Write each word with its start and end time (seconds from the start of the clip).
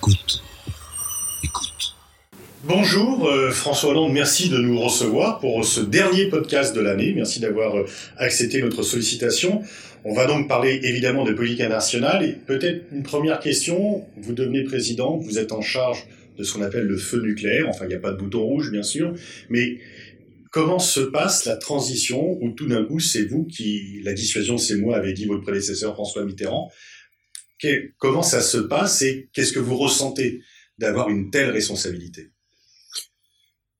Écoute. 0.00 0.42
Écoute. 1.44 1.94
Bonjour 2.64 3.28
euh, 3.28 3.50
François 3.50 3.90
Hollande, 3.90 4.14
merci 4.14 4.48
de 4.48 4.56
nous 4.56 4.80
recevoir 4.80 5.40
pour 5.40 5.62
ce 5.66 5.82
dernier 5.82 6.30
podcast 6.30 6.74
de 6.74 6.80
l'année. 6.80 7.12
Merci 7.14 7.38
d'avoir 7.38 7.76
euh, 7.76 7.84
accepté 8.16 8.62
notre 8.62 8.82
sollicitation. 8.82 9.60
On 10.04 10.14
va 10.14 10.24
donc 10.24 10.48
parler 10.48 10.80
évidemment 10.84 11.24
de 11.24 11.34
politique 11.34 11.60
internationale 11.60 12.24
et 12.24 12.32
peut-être 12.32 12.86
une 12.92 13.02
première 13.02 13.40
question. 13.40 14.06
Vous 14.16 14.32
devenez 14.32 14.64
président, 14.64 15.18
vous 15.18 15.38
êtes 15.38 15.52
en 15.52 15.60
charge 15.60 16.06
de 16.38 16.44
ce 16.44 16.54
qu'on 16.54 16.62
appelle 16.62 16.86
le 16.86 16.96
feu 16.96 17.20
nucléaire. 17.20 17.66
Enfin, 17.68 17.84
il 17.84 17.88
n'y 17.88 17.94
a 17.94 18.00
pas 18.00 18.12
de 18.12 18.16
bouton 18.16 18.40
rouge 18.40 18.70
bien 18.70 18.82
sûr, 18.82 19.12
mais 19.50 19.80
comment 20.50 20.78
se 20.78 21.00
passe 21.00 21.44
la 21.44 21.56
transition 21.56 22.38
où 22.40 22.52
tout 22.52 22.68
d'un 22.68 22.86
coup 22.86 23.00
c'est 23.00 23.24
vous 23.24 23.44
qui, 23.44 24.00
la 24.02 24.14
dissuasion 24.14 24.56
c'est 24.56 24.76
moi, 24.76 24.96
avait 24.96 25.12
dit 25.12 25.26
votre 25.26 25.42
prédécesseur 25.42 25.92
François 25.92 26.24
Mitterrand. 26.24 26.70
Que- 27.60 27.92
comment 27.98 28.22
ça 28.22 28.40
se 28.40 28.58
passe 28.58 29.02
et 29.02 29.28
qu'est-ce 29.32 29.52
que 29.52 29.58
vous 29.58 29.76
ressentez 29.76 30.42
d'avoir 30.78 31.08
une 31.10 31.30
telle 31.30 31.50
responsabilité? 31.50 32.30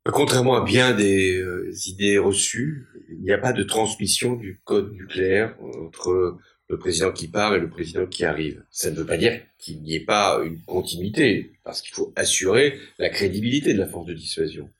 Contrairement 0.05 0.57
à 0.57 0.65
bien 0.65 0.95
des 0.95 1.39
euh, 1.39 1.73
idées 1.87 2.19
reçues, 2.19 2.87
il 3.11 3.21
n'y 3.23 3.33
a 3.33 3.39
pas 3.39 3.53
de 3.53 3.63
transmission 3.63 4.35
du 4.35 4.61
code 4.65 4.93
nucléaire 4.93 5.57
entre 5.61 6.39
le 6.69 6.79
président 6.79 7.13
qui 7.13 7.29
part 7.29 7.55
et 7.55 7.61
le 7.61 7.69
président 7.69 8.07
qui 8.07 8.25
arrive. 8.25 8.63
Ça 8.71 8.91
ne 8.91 8.97
veut 8.97 9.07
pas 9.07 9.17
dire 9.17 9.41
qu'il 9.59 9.83
n'y 9.83 9.95
ait 9.95 10.05
pas 10.05 10.41
une 10.45 10.61
continuité, 10.63 11.53
parce 11.65 11.83
qu'il 11.83 11.95
faut 11.95 12.13
assurer 12.17 12.79
la 12.99 13.09
crédibilité 13.09 13.73
de 13.75 13.79
la 13.79 13.87
force 13.87 14.07
de 14.07 14.15
dissuasion. 14.15 14.71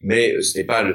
Mais 0.00 0.40
ce 0.42 0.56
n'est 0.56 0.64
pas 0.64 0.88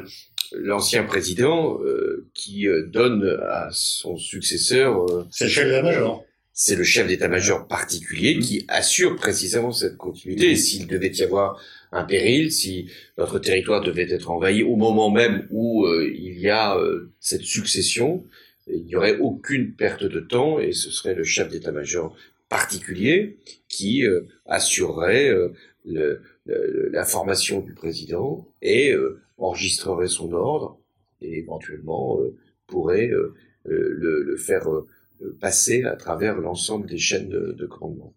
l'ancien 0.52 1.04
président 1.04 1.80
euh, 1.82 2.28
qui 2.34 2.68
euh, 2.68 2.88
donne 2.88 3.40
à 3.50 3.70
son 3.72 4.18
successeur 4.18 5.04
euh, 5.10 5.26
C'est 5.32 5.46
le 5.46 5.50
chef 5.52 5.68
de 5.68 5.72
la 5.72 5.84
major. 5.84 6.25
C'est 6.58 6.78
le 6.78 6.86
chef 6.86 7.06
d'état-major 7.08 7.68
particulier 7.68 8.40
qui 8.40 8.64
assure 8.70 9.18
précisément 9.18 9.74
cette 9.74 9.98
continuité. 9.98 10.56
S'il 10.56 10.88
devait 10.88 11.12
y 11.12 11.22
avoir 11.22 11.62
un 11.92 12.06
péril, 12.06 12.50
si 12.50 12.90
notre 13.18 13.40
territoire 13.40 13.82
devait 13.82 14.10
être 14.10 14.32
envahi 14.32 14.64
au 14.64 14.78
moment 14.78 15.12
même 15.12 15.48
où 15.52 15.86
euh, 15.86 16.10
il 16.16 16.40
y 16.40 16.50
a 16.50 16.78
euh, 16.78 17.12
cette 17.20 17.42
succession, 17.44 18.24
il 18.68 18.86
n'y 18.86 18.96
aurait 18.96 19.18
aucune 19.20 19.74
perte 19.76 20.06
de 20.06 20.22
temps 20.22 20.58
et 20.58 20.72
ce 20.72 20.90
serait 20.92 21.14
le 21.14 21.26
chef 21.26 21.50
d'état-major 21.50 22.16
particulier 22.48 23.38
qui 23.68 24.06
euh, 24.06 24.22
assurerait 24.46 25.30
le- 25.86 26.22
le- 26.46 26.90
la 26.94 27.04
formation 27.04 27.60
du 27.60 27.74
président 27.74 28.48
et 28.62 28.94
enregistrerait 29.38 30.08
son 30.08 30.32
ordre 30.32 30.80
et 31.22 31.40
éventuellement 31.40 32.18
pourrait 32.68 33.10
le, 33.66 34.24
le 34.24 34.38
faire 34.38 34.68
passer 35.40 35.84
à 35.84 35.96
travers 35.96 36.36
l'ensemble 36.36 36.88
des 36.88 36.98
chaînes 36.98 37.30
de, 37.30 37.56
de 37.58 37.66
commandement. 37.66 38.14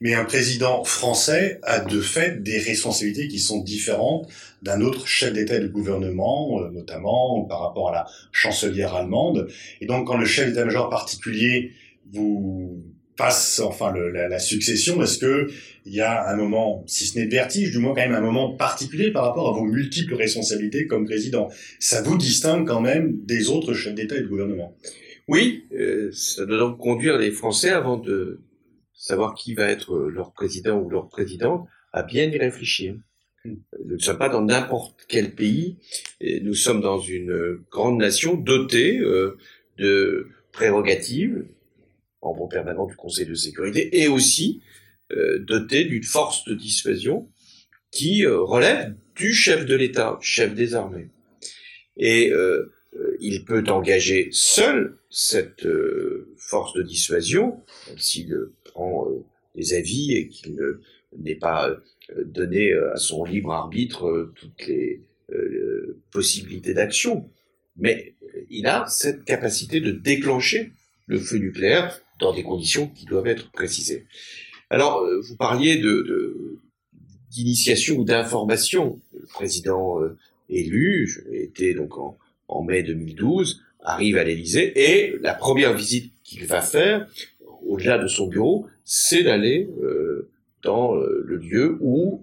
Mais 0.00 0.14
un 0.14 0.24
président 0.24 0.84
français 0.84 1.60
a 1.62 1.80
de 1.80 2.00
fait 2.00 2.42
des 2.42 2.58
responsabilités 2.58 3.28
qui 3.28 3.38
sont 3.38 3.60
différentes 3.60 4.28
d'un 4.62 4.80
autre 4.80 5.06
chef 5.06 5.32
d'État 5.32 5.56
et 5.56 5.60
de 5.60 5.68
gouvernement, 5.68 6.60
euh, 6.60 6.70
notamment 6.70 7.44
par 7.44 7.60
rapport 7.60 7.90
à 7.90 7.92
la 7.92 8.06
chancelière 8.32 8.94
allemande. 8.94 9.48
Et 9.80 9.86
donc, 9.86 10.06
quand 10.06 10.16
le 10.16 10.26
chef 10.26 10.48
d'état-major 10.48 10.88
particulier 10.88 11.72
vous 12.12 12.82
passe 13.16 13.60
enfin 13.60 13.92
la, 13.92 14.28
la 14.28 14.38
succession, 14.38 15.02
est-ce 15.02 15.18
que 15.18 15.48
il 15.84 15.94
y 15.94 16.00
a 16.00 16.28
un 16.28 16.36
moment, 16.36 16.84
si 16.86 17.06
ce 17.06 17.18
n'est 17.18 17.26
de 17.26 17.30
vertige, 17.30 17.70
du 17.70 17.78
moins 17.78 17.94
quand 17.94 18.02
même 18.02 18.14
un 18.14 18.20
moment 18.20 18.52
particulier 18.52 19.10
par 19.10 19.24
rapport 19.24 19.48
à 19.48 19.52
vos 19.52 19.64
multiples 19.64 20.14
responsabilités 20.14 20.86
comme 20.86 21.04
président? 21.04 21.48
Ça 21.80 22.02
vous 22.02 22.16
distingue 22.16 22.66
quand 22.66 22.80
même 22.80 23.18
des 23.24 23.48
autres 23.48 23.74
chefs 23.74 23.94
d'État 23.94 24.16
et 24.16 24.22
de 24.22 24.26
gouvernement? 24.26 24.76
Oui, 25.28 25.64
euh, 25.72 26.10
ça 26.12 26.46
doit 26.46 26.58
donc 26.58 26.78
conduire 26.78 27.18
les 27.18 27.30
Français 27.30 27.70
avant 27.70 27.98
de 27.98 28.40
savoir 28.94 29.34
qui 29.34 29.54
va 29.54 29.66
être 29.68 29.96
leur 29.96 30.32
président 30.32 30.78
ou 30.80 30.88
leur 30.88 31.08
présidente 31.08 31.68
à 31.92 32.02
bien 32.02 32.24
y 32.24 32.38
réfléchir. 32.38 32.96
Hmm. 33.44 33.54
Nous 33.84 33.96
ne 33.96 34.00
sommes 34.00 34.18
pas 34.18 34.28
dans 34.28 34.42
n'importe 34.42 35.04
quel 35.08 35.34
pays, 35.34 35.76
et 36.20 36.40
nous 36.40 36.54
sommes 36.54 36.80
dans 36.80 36.98
une 36.98 37.60
grande 37.70 37.98
nation 37.98 38.34
dotée 38.34 38.98
euh, 38.98 39.36
de 39.76 40.28
prérogatives, 40.52 41.46
membre 42.22 42.48
permanent 42.48 42.86
du 42.86 42.96
Conseil 42.96 43.26
de 43.26 43.34
sécurité, 43.34 44.00
et 44.00 44.08
aussi 44.08 44.62
euh, 45.12 45.38
dotée 45.38 45.84
d'une 45.84 46.02
force 46.02 46.44
de 46.44 46.54
dissuasion 46.54 47.30
qui 47.90 48.24
euh, 48.26 48.40
relève 48.40 48.94
du 49.16 49.32
chef 49.32 49.64
de 49.64 49.74
l'État, 49.74 50.18
chef 50.20 50.54
des 50.54 50.74
armées. 50.74 51.08
Et 51.96 52.30
euh, 52.30 52.72
il 53.20 53.44
peut 53.44 53.64
engager 53.68 54.28
seul 54.32 54.98
cette 55.10 55.66
euh, 55.66 56.34
force 56.36 56.72
de 56.74 56.82
dissuasion, 56.82 57.60
s'il 57.96 58.32
euh, 58.32 58.52
prend 58.64 59.08
euh, 59.08 59.24
des 59.54 59.74
avis 59.74 60.12
et 60.14 60.28
qu'il 60.28 60.54
ne- 60.54 60.80
n'est 61.18 61.34
pas 61.34 61.68
euh, 61.70 62.24
donné 62.24 62.72
euh, 62.72 62.92
à 62.92 62.96
son 62.96 63.24
libre 63.24 63.52
arbitre 63.52 64.06
euh, 64.06 64.32
toutes 64.36 64.66
les 64.66 65.02
euh, 65.32 65.98
possibilités 66.10 66.74
d'action. 66.74 67.28
Mais 67.76 68.14
euh, 68.22 68.40
il 68.50 68.66
a 68.66 68.86
cette 68.86 69.24
capacité 69.24 69.80
de 69.80 69.90
déclencher 69.92 70.72
le 71.06 71.18
feu 71.18 71.38
nucléaire 71.38 72.00
dans 72.20 72.34
des 72.34 72.42
conditions 72.42 72.88
qui 72.88 73.04
doivent 73.06 73.26
être 73.28 73.50
précisées. 73.52 74.06
Alors, 74.70 75.02
euh, 75.02 75.20
vous 75.20 75.36
parliez 75.36 75.80
d'initiation 77.30 77.96
ou 77.96 78.04
d'information. 78.04 79.00
Le 79.18 79.26
président 79.26 80.02
euh, 80.02 80.16
élu, 80.48 81.06
je 81.06 81.20
l'ai 81.30 81.42
été 81.44 81.74
donc 81.74 81.96
en, 81.98 82.18
en 82.48 82.62
mai 82.62 82.82
2012, 82.82 83.62
arrive 83.80 84.16
à 84.16 84.24
l'Élysée 84.24 84.72
et 84.76 85.16
la 85.20 85.34
première 85.34 85.74
visite 85.74 86.12
qu'il 86.24 86.44
va 86.46 86.60
faire, 86.60 87.06
au-delà 87.66 87.98
de 87.98 88.06
son 88.06 88.26
bureau, 88.26 88.66
c'est 88.84 89.22
d'aller 89.22 89.68
euh, 89.82 90.30
dans 90.62 90.96
euh, 90.96 91.22
le 91.24 91.36
lieu 91.36 91.78
où 91.80 92.22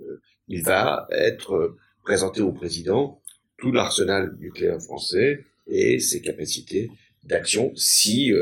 euh, 0.00 0.20
il 0.48 0.62
va 0.62 1.06
être 1.10 1.54
euh, 1.54 1.76
présenté 2.02 2.40
au 2.40 2.52
président 2.52 3.20
tout 3.58 3.72
l'arsenal 3.72 4.36
nucléaire 4.38 4.80
français 4.80 5.44
et 5.66 5.98
ses 5.98 6.20
capacités 6.20 6.90
d'action 7.24 7.72
si 7.74 8.32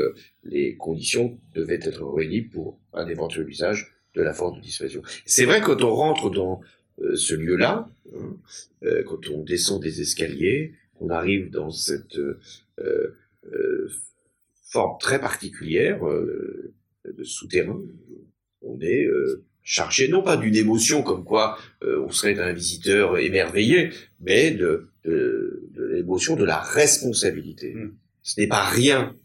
les 0.43 0.75
conditions 0.75 1.39
devaient 1.55 1.79
être 1.81 2.05
réunies 2.05 2.41
pour 2.41 2.77
un 2.93 3.07
éventuel 3.07 3.49
usage 3.49 3.95
de 4.13 4.21
la 4.21 4.33
force 4.33 4.57
de 4.57 4.61
dissuasion. 4.61 5.01
C'est 5.25 5.45
vrai 5.45 5.61
quand 5.61 5.81
on 5.83 5.95
rentre 5.95 6.29
dans 6.29 6.61
ce 7.15 7.33
lieu-là, 7.33 7.89
hein, 8.13 8.37
quand 9.07 9.29
on 9.29 9.41
descend 9.41 9.81
des 9.81 10.01
escaliers, 10.01 10.73
on 10.99 11.09
arrive 11.09 11.49
dans 11.49 11.71
cette 11.71 12.17
euh, 12.17 12.39
euh, 12.79 13.89
forme 14.75 14.97
très 14.99 15.19
particulière 15.19 16.05
euh, 16.05 16.73
de 17.05 17.23
souterrain. 17.23 17.81
On 18.61 18.79
est 18.81 19.05
euh, 19.05 19.43
chargé 19.63 20.09
non 20.09 20.21
pas 20.21 20.35
d'une 20.35 20.55
émotion 20.55 21.01
comme 21.01 21.23
quoi 21.23 21.57
euh, 21.83 22.03
on 22.05 22.09
serait 22.09 22.37
un 22.39 22.51
visiteur 22.51 23.17
émerveillé, 23.17 23.91
mais 24.19 24.51
de, 24.51 24.89
de, 25.05 25.69
de 25.71 25.85
l'émotion 25.85 26.35
de 26.35 26.43
la 26.43 26.59
responsabilité. 26.59 27.73
Mm. 27.73 27.95
Ce 28.21 28.41
n'est 28.41 28.47
pas 28.47 28.65
rien 28.65 29.15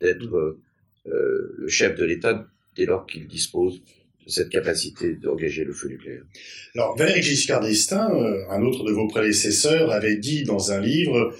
d'être 0.00 0.58
le 1.06 1.68
chef 1.68 1.96
de 1.96 2.04
l'État 2.04 2.46
dès 2.76 2.86
lors 2.86 3.06
qu'il 3.06 3.26
dispose 3.26 3.82
cette 4.30 4.48
capacité 4.48 5.14
d'engager 5.14 5.64
le 5.64 5.72
feu 5.72 5.88
nucléaire. 5.88 6.22
Alors, 6.74 6.96
Valéry 6.96 7.22
Giscard 7.22 7.60
d'Estaing, 7.60 8.10
euh, 8.14 8.44
un 8.50 8.62
autre 8.62 8.84
de 8.84 8.92
vos 8.92 9.08
prédécesseurs, 9.08 9.90
avait 9.90 10.16
dit 10.16 10.44
dans 10.44 10.72
un 10.72 10.80
livre, 10.80 11.34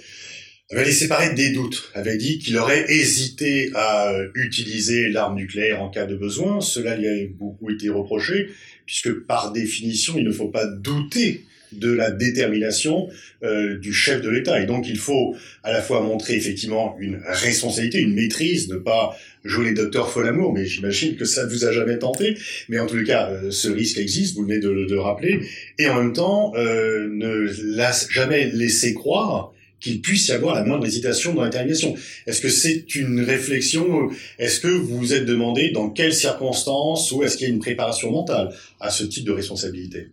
avait 0.71 0.85
laissé 0.85 1.07
paraître 1.07 1.35
des 1.35 1.51
doutes, 1.51 1.91
avait 1.93 2.17
dit 2.17 2.39
qu'il 2.39 2.57
aurait 2.57 2.85
hésité 2.89 3.71
à 3.73 4.13
euh, 4.13 4.27
utiliser 4.35 5.09
l'arme 5.09 5.35
nucléaire 5.35 5.81
en 5.81 5.89
cas 5.89 6.05
de 6.05 6.15
besoin. 6.15 6.61
Cela 6.61 6.95
lui 6.95 7.07
a 7.07 7.27
beaucoup 7.37 7.69
été 7.69 7.89
reproché, 7.89 8.49
puisque 8.85 9.11
par 9.25 9.51
définition, 9.51 10.13
il 10.17 10.23
ne 10.23 10.31
faut 10.31 10.49
pas 10.49 10.65
douter 10.65 11.45
de 11.71 11.91
la 11.91 12.11
détermination 12.11 13.09
euh, 13.43 13.77
du 13.77 13.93
chef 13.93 14.21
de 14.21 14.29
l'État. 14.29 14.61
Et 14.61 14.65
donc, 14.65 14.87
il 14.87 14.97
faut 14.97 15.35
à 15.63 15.71
la 15.71 15.81
fois 15.81 16.01
montrer 16.01 16.35
effectivement 16.35 16.95
une 16.99 17.21
responsabilité, 17.25 17.99
une 17.99 18.13
maîtrise, 18.13 18.69
ne 18.69 18.75
pas 18.75 19.15
jouer 19.43 19.65
les 19.65 19.73
docteurs 19.73 20.09
Folamour, 20.09 20.53
mais 20.53 20.65
j'imagine 20.65 21.15
que 21.15 21.25
ça 21.25 21.45
ne 21.45 21.49
vous 21.49 21.65
a 21.65 21.71
jamais 21.71 21.97
tenté. 21.97 22.37
Mais 22.69 22.79
en 22.79 22.85
tout 22.85 23.03
cas, 23.03 23.29
euh, 23.31 23.51
ce 23.51 23.69
risque 23.69 23.97
existe, 23.97 24.35
vous 24.35 24.43
venez 24.43 24.59
de 24.59 24.69
le 24.69 24.99
rappeler, 24.99 25.41
et 25.79 25.87
en 25.87 26.01
même 26.01 26.13
temps, 26.13 26.53
euh, 26.55 27.07
ne 27.11 27.47
laisse 27.75 28.07
jamais 28.11 28.49
laisser 28.51 28.93
croire 28.93 29.53
qu'il 29.81 29.99
puisse 29.99 30.27
y 30.27 30.31
avoir 30.31 30.55
la 30.55 30.63
moindre 30.63 30.85
hésitation 30.85 31.33
dans 31.33 31.41
l'interrogation. 31.41 31.95
Est-ce 32.27 32.39
que 32.39 32.49
c'est 32.49 32.95
une 32.95 33.19
réflexion 33.21 34.09
euh, 34.09 34.13
Est-ce 34.39 34.61
que 34.61 34.67
vous 34.67 34.97
vous 34.97 35.13
êtes 35.13 35.25
demandé 35.25 35.71
dans 35.71 35.89
quelles 35.89 36.13
circonstances 36.13 37.11
ou 37.11 37.23
est-ce 37.23 37.35
qu'il 37.35 37.47
y 37.47 37.51
a 37.51 37.53
une 37.53 37.59
préparation 37.59 38.11
mentale 38.11 38.53
à 38.79 38.91
ce 38.91 39.03
type 39.03 39.25
de 39.25 39.31
responsabilité? 39.31 40.07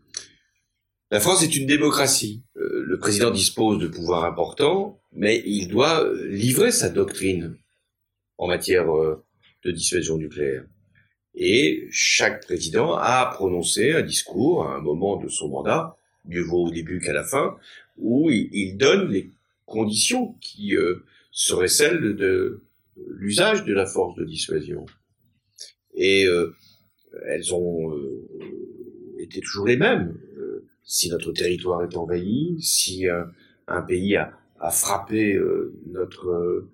La 1.10 1.20
France 1.20 1.42
est 1.42 1.56
une 1.56 1.66
démocratie. 1.66 2.42
Euh, 2.58 2.84
le 2.86 2.98
président 2.98 3.30
dispose 3.30 3.78
de 3.78 3.88
pouvoirs 3.88 4.24
importants, 4.24 5.00
mais 5.12 5.42
il 5.46 5.68
doit 5.68 6.04
euh, 6.04 6.28
livrer 6.28 6.70
sa 6.70 6.90
doctrine 6.90 7.56
en 8.36 8.46
matière 8.46 8.94
euh, 8.94 9.24
de 9.64 9.70
dissuasion 9.70 10.18
nucléaire. 10.18 10.66
Et 11.34 11.88
chaque 11.90 12.44
président 12.44 12.94
a 12.94 13.24
prononcé 13.32 13.92
un 13.92 14.02
discours 14.02 14.66
à 14.66 14.76
un 14.76 14.80
moment 14.80 15.16
de 15.16 15.28
son 15.28 15.48
mandat, 15.48 15.96
mieux 16.26 16.42
vaut 16.42 16.66
au 16.66 16.70
début 16.70 17.00
qu'à 17.00 17.14
la 17.14 17.24
fin, 17.24 17.56
où 17.96 18.28
il, 18.30 18.76
donne 18.76 19.10
les 19.10 19.30
conditions 19.64 20.34
qui 20.40 20.74
seraient 21.30 21.68
celles 21.68 22.16
de, 22.16 22.64
l'usage 23.06 23.64
de 23.64 23.72
la 23.72 23.86
force 23.86 24.16
de 24.16 24.24
dissuasion. 24.24 24.84
Et 25.94 26.26
elles 27.26 27.54
ont 27.54 27.92
étaient 29.18 29.40
toujours 29.40 29.66
les 29.66 29.76
mêmes. 29.76 30.18
Euh, 30.88 30.94
si 30.98 31.10
notre 31.10 31.32
territoire 31.32 31.82
est 31.82 31.96
envahi, 31.96 32.56
si 32.60 33.06
un 33.66 33.82
pays 33.82 34.16
a, 34.16 34.32
a 34.60 34.70
frappé 34.70 35.38
notre 35.86 36.66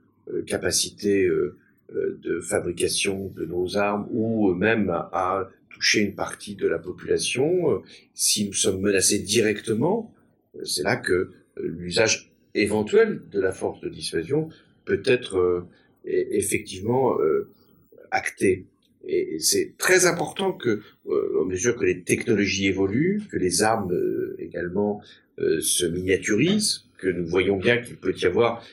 capacité 0.46 1.28
de 1.92 2.40
fabrication 2.40 3.32
de 3.36 3.44
nos 3.44 3.76
armes 3.76 4.06
ou 4.12 4.54
même 4.54 4.90
a 4.90 5.48
touché 5.68 6.00
une 6.00 6.14
partie 6.14 6.54
de 6.54 6.68
la 6.68 6.78
population, 6.78 7.82
si 8.14 8.46
nous 8.46 8.52
sommes 8.52 8.80
menacés 8.80 9.18
directement, 9.18 10.14
c'est 10.62 10.84
là 10.84 10.96
que 10.96 11.32
l'usage 11.56 12.32
éventuel 12.54 13.22
de 13.32 13.40
la 13.40 13.52
force 13.52 13.80
de 13.80 13.88
dissuasion 13.88 14.48
peut 14.84 15.02
être 15.04 15.66
effectivement 16.04 17.18
acté. 18.12 18.66
Et 19.06 19.38
c'est 19.38 19.76
très 19.76 20.06
important 20.06 20.52
que, 20.52 20.80
euh, 21.08 21.44
mesure 21.44 21.76
que 21.76 21.84
les 21.84 22.02
technologies 22.02 22.66
évoluent, 22.66 23.22
que 23.30 23.36
les 23.36 23.62
armes 23.62 23.92
euh, 23.92 24.36
également 24.38 25.02
euh, 25.38 25.60
se 25.60 25.84
miniaturisent, 25.84 26.86
que 26.98 27.08
nous 27.08 27.26
voyons 27.26 27.56
bien 27.56 27.78
qu'il 27.78 27.96
peut 27.96 28.14
y 28.16 28.24
avoir 28.24 28.64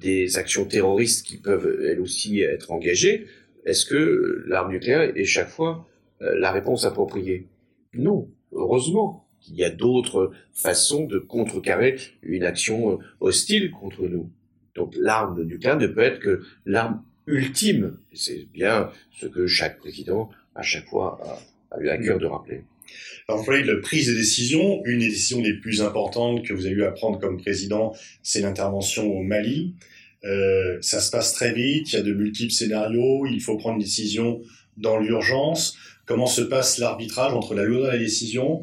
des 0.00 0.38
actions 0.38 0.64
terroristes 0.64 1.26
qui 1.26 1.36
peuvent 1.36 1.84
elles 1.84 2.00
aussi 2.00 2.40
être 2.40 2.72
engagées, 2.72 3.26
est-ce 3.66 3.84
que 3.84 4.42
l'arme 4.46 4.72
nucléaire 4.72 5.12
est 5.14 5.24
chaque 5.24 5.50
fois 5.50 5.86
la 6.20 6.50
réponse 6.50 6.86
appropriée? 6.86 7.46
Non, 7.92 8.30
heureusement 8.52 9.28
qu'il 9.38 9.56
y 9.56 9.64
a 9.64 9.68
d'autres 9.68 10.30
façons 10.54 11.04
de 11.04 11.18
contrecarrer 11.18 11.96
une 12.22 12.42
action 12.44 13.00
hostile 13.20 13.70
contre 13.70 14.08
nous. 14.08 14.30
Donc 14.74 14.94
l'arme 14.96 15.42
nucléaire 15.44 15.76
ne 15.76 15.88
peut 15.88 16.00
être 16.00 16.20
que 16.20 16.40
l'arme 16.64 17.02
ultime. 17.26 17.96
C'est 18.12 18.46
bien 18.52 18.90
ce 19.18 19.26
que 19.26 19.46
chaque 19.46 19.78
président, 19.78 20.30
à 20.54 20.62
chaque 20.62 20.86
fois, 20.86 21.20
a, 21.70 21.80
eu 21.80 21.88
à 21.88 21.98
cœur 21.98 22.18
de 22.18 22.26
rappeler. 22.26 22.62
Alors, 23.28 23.40
vous 23.40 23.46
parlez 23.46 23.62
de 23.62 23.72
la 23.72 23.80
prise 23.80 24.08
de 24.08 24.14
décision. 24.14 24.82
Une 24.84 24.98
des 24.98 25.08
décisions 25.08 25.40
les 25.40 25.54
plus 25.54 25.82
importantes 25.82 26.44
que 26.44 26.52
vous 26.52 26.66
avez 26.66 26.74
eu 26.74 26.84
à 26.84 26.90
prendre 26.90 27.18
comme 27.20 27.38
président, 27.38 27.94
c'est 28.22 28.40
l'intervention 28.40 29.06
au 29.06 29.22
Mali. 29.22 29.74
Euh, 30.24 30.78
ça 30.80 31.00
se 31.00 31.10
passe 31.10 31.32
très 31.32 31.52
vite, 31.52 31.92
il 31.92 31.96
y 31.96 31.98
a 31.98 32.02
de 32.02 32.12
multiples 32.12 32.52
scénarios, 32.52 33.24
il 33.26 33.40
faut 33.40 33.56
prendre 33.56 33.76
une 33.76 33.82
décision 33.82 34.42
dans 34.76 34.98
l'urgence. 34.98 35.76
Comment 36.04 36.26
se 36.26 36.42
passe 36.42 36.78
l'arbitrage 36.78 37.32
entre 37.32 37.54
la 37.54 37.64
loi 37.64 37.88
et 37.88 37.92
la 37.92 37.98
décision? 37.98 38.62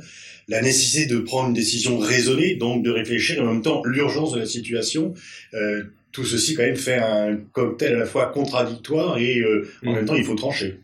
La 0.49 0.61
nécessité 0.61 1.07
de 1.07 1.19
prendre 1.19 1.49
une 1.49 1.53
décision 1.53 1.97
raisonnée, 1.97 2.55
donc 2.55 2.83
de 2.83 2.91
réfléchir, 2.91 3.41
en 3.41 3.45
même 3.45 3.61
temps 3.61 3.81
l'urgence 3.85 4.33
de 4.33 4.39
la 4.39 4.45
situation. 4.45 5.13
Euh, 5.53 5.83
tout 6.11 6.25
ceci 6.25 6.55
quand 6.55 6.63
même 6.63 6.75
fait 6.75 6.97
un 6.97 7.37
cocktail 7.37 7.95
à 7.95 7.99
la 7.99 8.05
fois 8.05 8.27
contradictoire 8.27 9.17
et 9.17 9.39
euh, 9.39 9.67
en 9.85 9.93
même 9.93 10.03
mm. 10.03 10.07
temps 10.07 10.15
il 10.15 10.25
faut 10.25 10.35
trancher. 10.35 10.79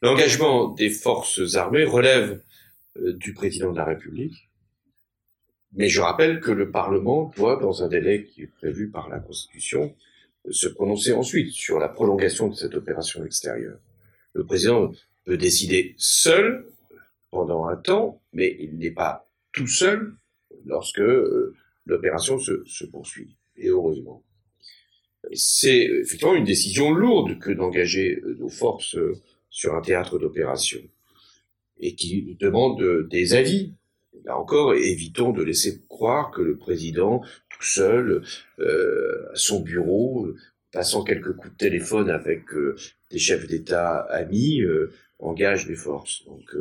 L'engagement 0.00 0.68
des 0.68 0.90
forces 0.90 1.54
armées 1.54 1.84
relève 1.84 2.40
euh, 2.96 3.12
du 3.14 3.34
président 3.34 3.72
de 3.72 3.76
la 3.76 3.84
République, 3.84 4.48
mais 5.72 5.88
je 5.88 6.00
rappelle 6.00 6.40
que 6.40 6.50
le 6.50 6.70
Parlement 6.70 7.32
doit, 7.36 7.56
dans 7.60 7.82
un 7.82 7.88
délai 7.88 8.24
qui 8.24 8.42
est 8.42 8.52
prévu 8.52 8.90
par 8.90 9.08
la 9.08 9.18
Constitution, 9.18 9.94
se 10.50 10.68
prononcer 10.68 11.12
ensuite 11.12 11.52
sur 11.52 11.78
la 11.78 11.88
prolongation 11.88 12.48
de 12.48 12.54
cette 12.54 12.74
opération 12.74 13.24
extérieure. 13.24 13.78
Le 14.32 14.44
président 14.46 14.92
peut 15.24 15.36
décider 15.36 15.94
seul 15.98 16.64
pendant 17.30 17.66
un 17.66 17.76
temps, 17.76 18.22
mais 18.32 18.56
il 18.60 18.78
n'est 18.78 18.92
pas 18.92 19.28
tout 19.52 19.66
seul 19.66 20.14
lorsque 20.64 21.00
euh, 21.00 21.54
l'opération 21.84 22.38
se, 22.38 22.64
se 22.66 22.86
poursuit, 22.86 23.36
et 23.56 23.68
heureusement 23.68 24.22
c'est 25.32 25.84
effectivement 26.02 26.34
une 26.34 26.44
décision 26.44 26.92
lourde 26.92 27.38
que 27.38 27.50
d'engager 27.50 28.20
euh, 28.22 28.36
nos 28.38 28.48
forces 28.48 28.96
euh, 28.96 29.16
sur 29.50 29.74
un 29.74 29.80
théâtre 29.80 30.18
d'opération 30.18 30.80
et 31.80 31.94
qui 31.94 32.36
demande 32.40 32.80
euh, 32.82 33.06
des 33.10 33.34
avis. 33.34 33.72
Là 34.24 34.38
encore, 34.38 34.74
évitons 34.74 35.32
de 35.32 35.42
laisser 35.42 35.82
croire 35.88 36.30
que 36.30 36.42
le 36.42 36.56
président, 36.56 37.22
tout 37.50 37.62
seul, 37.62 38.22
à 38.58 39.34
son 39.34 39.60
bureau, 39.60 40.28
passant 40.72 41.04
quelques 41.04 41.34
coups 41.34 41.52
de 41.52 41.56
téléphone 41.56 42.10
avec 42.10 42.42
des 43.10 43.18
chefs 43.18 43.46
d'État 43.46 44.00
amis, 44.10 44.60
engage 45.20 45.66
des 45.66 45.76
forces. 45.76 46.24
Donc, 46.26 46.54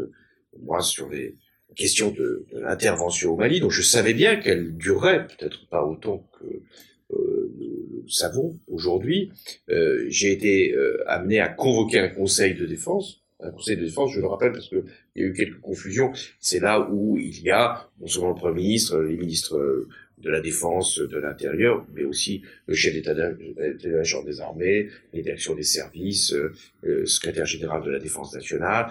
moi, 0.61 0.81
sur 0.81 1.09
les 1.09 1.35
questions 1.75 2.11
de, 2.11 2.45
de 2.53 2.59
l'intervention 2.59 3.33
au 3.33 3.37
Mali, 3.37 3.59
dont 3.59 3.71
je 3.71 3.81
savais 3.81 4.13
bien 4.13 4.35
qu'elle 4.35 4.77
durerait, 4.77 5.25
peut-être 5.27 5.67
pas 5.67 5.83
autant 5.83 6.29
que 6.39 6.61
savons 8.09 8.59
aujourd'hui, 8.67 9.31
euh, 9.69 10.05
j'ai 10.09 10.31
été 10.31 10.73
euh, 10.73 11.03
amené 11.07 11.39
à 11.39 11.49
convoquer 11.49 11.99
un 11.99 12.09
conseil 12.09 12.55
de 12.55 12.65
défense. 12.65 13.23
Un 13.39 13.51
conseil 13.51 13.77
de 13.77 13.85
défense, 13.85 14.13
je 14.13 14.19
le 14.19 14.27
rappelle 14.27 14.51
parce 14.51 14.67
qu'il 14.67 14.83
y 15.15 15.21
a 15.21 15.25
eu 15.25 15.33
quelques 15.33 15.59
confusions. 15.59 16.11
C'est 16.39 16.59
là 16.59 16.89
où 16.89 17.17
il 17.17 17.39
y 17.43 17.51
a 17.51 17.87
non 17.99 18.07
seulement 18.07 18.29
le 18.29 18.35
Premier 18.35 18.55
ministre, 18.55 18.99
les 18.99 19.15
ministres 19.15 19.87
de 20.17 20.29
la 20.31 20.41
Défense, 20.41 20.99
de 20.99 21.17
l'Intérieur, 21.17 21.85
mais 21.93 22.03
aussi 22.03 22.41
le 22.65 22.73
chef 22.73 22.93
d'état-major 22.95 24.23
des 24.23 24.41
armées, 24.41 24.89
les 25.13 25.21
directions 25.21 25.53
des 25.53 25.61
services, 25.61 26.33
euh, 26.33 26.51
le 26.81 27.05
secrétaire 27.05 27.45
général 27.45 27.83
de 27.83 27.91
la 27.91 27.99
Défense 27.99 28.33
nationale, 28.33 28.87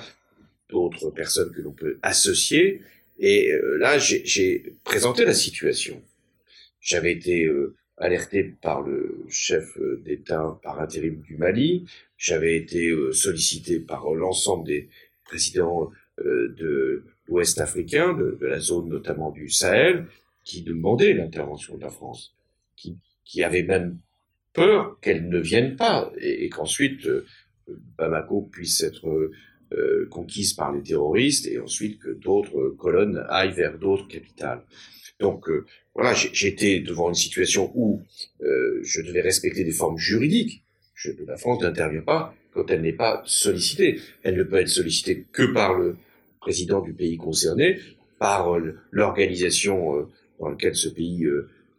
d'autres 0.70 1.10
personnes 1.10 1.50
que 1.50 1.60
l'on 1.60 1.72
peut 1.72 1.98
associer. 2.02 2.82
Et 3.18 3.50
là, 3.78 3.98
j'ai 3.98 4.74
présenté 4.84 5.24
la 5.24 5.32
situation. 5.32 6.02
J'avais 6.80 7.12
été 7.12 7.48
alerté 7.98 8.44
par 8.60 8.82
le 8.82 9.24
chef 9.28 9.76
euh, 9.78 10.02
d'État 10.04 10.58
par 10.62 10.80
intérim 10.80 11.20
du 11.22 11.36
Mali. 11.36 11.86
J'avais 12.18 12.56
été 12.56 12.90
euh, 12.90 13.12
sollicité 13.12 13.80
par 13.80 14.12
l'ensemble 14.12 14.66
des 14.66 14.88
présidents 15.24 15.90
euh, 16.20 16.54
de 16.58 17.04
l'Ouest 17.28 17.60
africain, 17.60 18.14
de, 18.14 18.38
la 18.40 18.60
zone 18.60 18.88
notamment 18.88 19.30
du 19.30 19.48
Sahel, 19.48 20.06
qui 20.44 20.62
demandaient 20.62 21.14
l'intervention 21.14 21.76
de 21.76 21.82
la 21.82 21.90
France, 21.90 22.34
qui, 22.76 22.96
qui 23.24 23.42
avaient 23.42 23.64
même 23.64 23.98
peur 24.52 24.98
qu'elle 25.00 25.28
ne 25.28 25.38
vienne 25.38 25.76
pas 25.76 26.12
et, 26.18 26.48
qu'ensuite 26.48 27.08
Bamako 27.98 28.42
puisse 28.42 28.80
être 28.82 29.30
conquise 30.08 30.54
par 30.54 30.72
les 30.72 30.82
terroristes 30.82 31.48
et 31.48 31.58
ensuite 31.58 31.98
que 31.98 32.10
d'autres 32.10 32.68
colonnes 32.78 33.26
aillent 33.28 33.52
vers 33.52 33.76
d'autres 33.76 34.06
capitales. 34.06 34.62
Donc 35.20 35.48
euh, 35.48 35.64
voilà, 35.94 36.12
j'étais 36.14 36.80
devant 36.80 37.08
une 37.08 37.14
situation 37.14 37.72
où 37.74 38.02
euh, 38.42 38.80
je 38.82 39.00
devais 39.00 39.20
respecter 39.20 39.64
des 39.64 39.72
formes 39.72 39.98
juridiques. 39.98 40.62
La 41.26 41.36
France 41.36 41.62
n'intervient 41.62 42.02
pas 42.02 42.34
quand 42.52 42.70
elle 42.70 42.82
n'est 42.82 42.92
pas 42.92 43.22
sollicitée. 43.26 44.00
Elle 44.22 44.36
ne 44.36 44.42
peut 44.42 44.56
être 44.56 44.68
sollicitée 44.68 45.26
que 45.32 45.44
par 45.44 45.78
le 45.78 45.96
président 46.40 46.80
du 46.80 46.92
pays 46.92 47.16
concerné, 47.16 47.78
par 48.18 48.56
euh, 48.56 48.74
l'organisation 48.90 50.08
dans 50.40 50.48
laquelle 50.48 50.74
ce 50.74 50.88
pays 50.88 51.26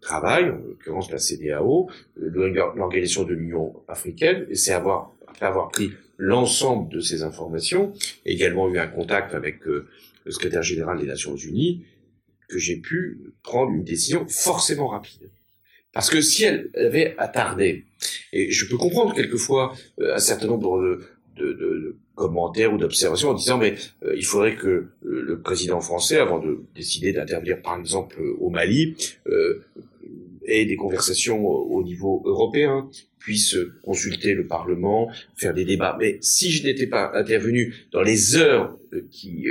travaille, 0.02 0.50
en 0.50 0.58
l'occurrence 0.58 1.12
la 1.12 1.20
CDAO, 1.20 1.90
l'organisation 2.16 3.24
de 3.24 3.34
l'Union 3.34 3.76
africaine, 3.88 4.48
c'est 4.54 4.74
avoir, 4.74 5.12
après 5.28 5.46
avoir 5.46 5.70
pris 5.70 5.92
l'ensemble 6.18 6.92
de 6.92 7.00
ces 7.00 7.22
informations, 7.22 7.94
également 8.26 8.70
eu 8.70 8.80
un 8.80 8.88
contact 8.88 9.36
avec 9.36 9.66
le 9.66 9.88
secrétaire 10.28 10.64
général 10.64 11.00
des 11.00 11.06
Nations 11.06 11.36
Unies, 11.36 11.84
que 12.48 12.58
j'ai 12.58 12.78
pu 12.78 13.34
prendre 13.44 13.72
une 13.72 13.84
décision 13.84 14.26
forcément 14.28 14.88
rapide. 14.88 15.30
Parce 15.98 16.12
que 16.12 16.22
si 16.22 16.44
elle 16.44 16.70
avait 16.76 17.16
attardé, 17.18 17.86
et 18.32 18.52
je 18.52 18.68
peux 18.68 18.78
comprendre 18.78 19.16
quelquefois 19.16 19.74
euh, 20.00 20.14
un 20.14 20.20
certain 20.20 20.46
nombre 20.48 21.00
de, 21.36 21.98
commentaires 22.14 22.74
ou 22.74 22.78
d'observations 22.78 23.30
en 23.30 23.34
disant 23.36 23.60
mais 23.60 23.76
euh, 24.04 24.16
il 24.16 24.26
faudrait 24.26 24.56
que 24.56 24.68
euh, 24.68 24.88
le 25.02 25.40
président 25.40 25.82
français, 25.82 26.18
avant 26.18 26.40
de 26.40 26.64
décider 26.76 27.14
d'intervenir 27.14 27.62
par 27.62 27.80
exemple 27.80 28.20
au 28.40 28.50
Mali, 28.50 28.96
ait 30.46 30.66
des 30.66 30.76
conversations 30.76 31.44
au 31.46 31.84
niveau 31.84 32.22
européen, 32.26 32.90
puisse 33.18 33.58
consulter 33.84 34.36
le 34.36 34.46
Parlement, 34.46 35.12
faire 35.36 35.56
des 35.56 35.66
débats. 35.66 35.98
Mais 36.00 36.20
si 36.22 36.52
je 36.52 36.64
n'étais 36.64 36.88
pas 36.88 37.12
intervenu 37.16 37.74
dans 37.92 38.04
les 38.04 38.36
heures 38.36 38.78
qui 39.10 39.48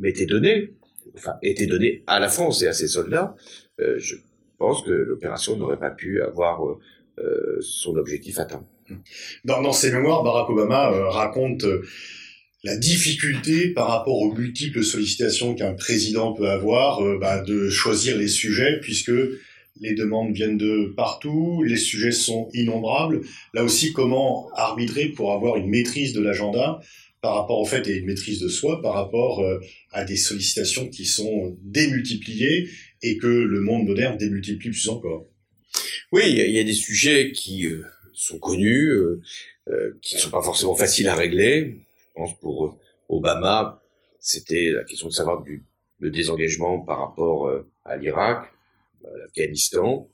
m'étaient 0.00 0.26
données, 0.26 0.72
enfin, 1.16 1.34
été 1.42 1.66
donné 1.66 2.02
à 2.06 2.20
la 2.20 2.28
France 2.28 2.62
et 2.62 2.68
à 2.68 2.72
ses 2.72 2.88
soldats, 2.88 3.34
euh, 3.80 3.98
je 3.98 4.16
pense 4.58 4.82
que 4.82 4.90
l'opération 4.90 5.56
n'aurait 5.56 5.78
pas 5.78 5.90
pu 5.90 6.22
avoir 6.22 6.66
euh, 6.66 6.78
euh, 7.18 7.58
son 7.60 7.96
objectif 7.96 8.38
atteint. 8.38 8.64
Dans, 9.44 9.62
dans, 9.62 9.72
ses 9.72 9.92
mémoires, 9.92 10.22
Barack 10.22 10.50
Obama 10.50 10.90
raconte 11.08 11.64
la 12.62 12.76
difficulté 12.76 13.68
par 13.68 13.88
rapport 13.88 14.18
aux 14.18 14.32
multiples 14.34 14.82
sollicitations 14.82 15.54
qu'un 15.54 15.74
président 15.74 16.32
peut 16.32 16.48
avoir 16.48 17.00
bah, 17.18 17.40
de 17.40 17.70
choisir 17.70 18.18
les 18.18 18.28
sujets, 18.28 18.80
puisque 18.80 19.12
les 19.80 19.94
demandes 19.94 20.32
viennent 20.32 20.58
de 20.58 20.92
partout, 20.96 21.62
les 21.62 21.76
sujets 21.76 22.12
sont 22.12 22.48
innombrables. 22.52 23.22
Là 23.54 23.64
aussi, 23.64 23.92
comment 23.92 24.50
arbitrer 24.54 25.06
pour 25.06 25.32
avoir 25.32 25.56
une 25.56 25.68
maîtrise 25.68 26.12
de 26.12 26.20
l'agenda 26.20 26.80
par 27.22 27.36
rapport 27.36 27.60
au 27.60 27.64
fait 27.64 27.86
et 27.86 27.96
une 27.98 28.06
maîtrise 28.06 28.40
de 28.40 28.48
soi 28.48 28.82
par 28.82 28.94
rapport 28.94 29.40
euh, 29.40 29.60
à 29.92 30.04
des 30.04 30.16
sollicitations 30.16 30.88
qui 30.88 31.06
sont 31.06 31.56
démultipliées 31.62 32.68
et 33.00 33.16
que 33.16 33.28
le 33.28 33.60
monde 33.60 33.86
moderne 33.86 34.18
démultiplie 34.18 34.70
plus 34.70 34.88
encore. 34.88 35.26
Oui, 36.10 36.24
il 36.26 36.50
y, 36.50 36.58
a 36.58 36.64
des 36.64 36.74
sujets 36.74 37.30
qui 37.32 37.66
euh, 37.66 37.84
sont 38.12 38.38
connus, 38.38 38.90
euh, 38.90 39.20
qui 40.02 40.16
ne 40.16 40.20
sont 40.20 40.30
pas 40.30 40.42
forcément 40.42 40.74
faciles 40.74 41.08
à 41.08 41.14
régler. 41.14 41.84
Je 42.08 42.12
pense 42.16 42.38
pour 42.40 42.78
Obama, 43.08 43.82
c'était 44.18 44.70
la 44.70 44.82
question 44.82 45.06
de 45.06 45.12
savoir 45.12 45.42
du, 45.42 45.64
le 46.00 46.10
désengagement 46.10 46.80
par 46.80 46.98
rapport 46.98 47.50
à 47.84 47.96
l'Irak, 47.96 48.52
à 49.04 49.16
l'Afghanistan. 49.16 50.10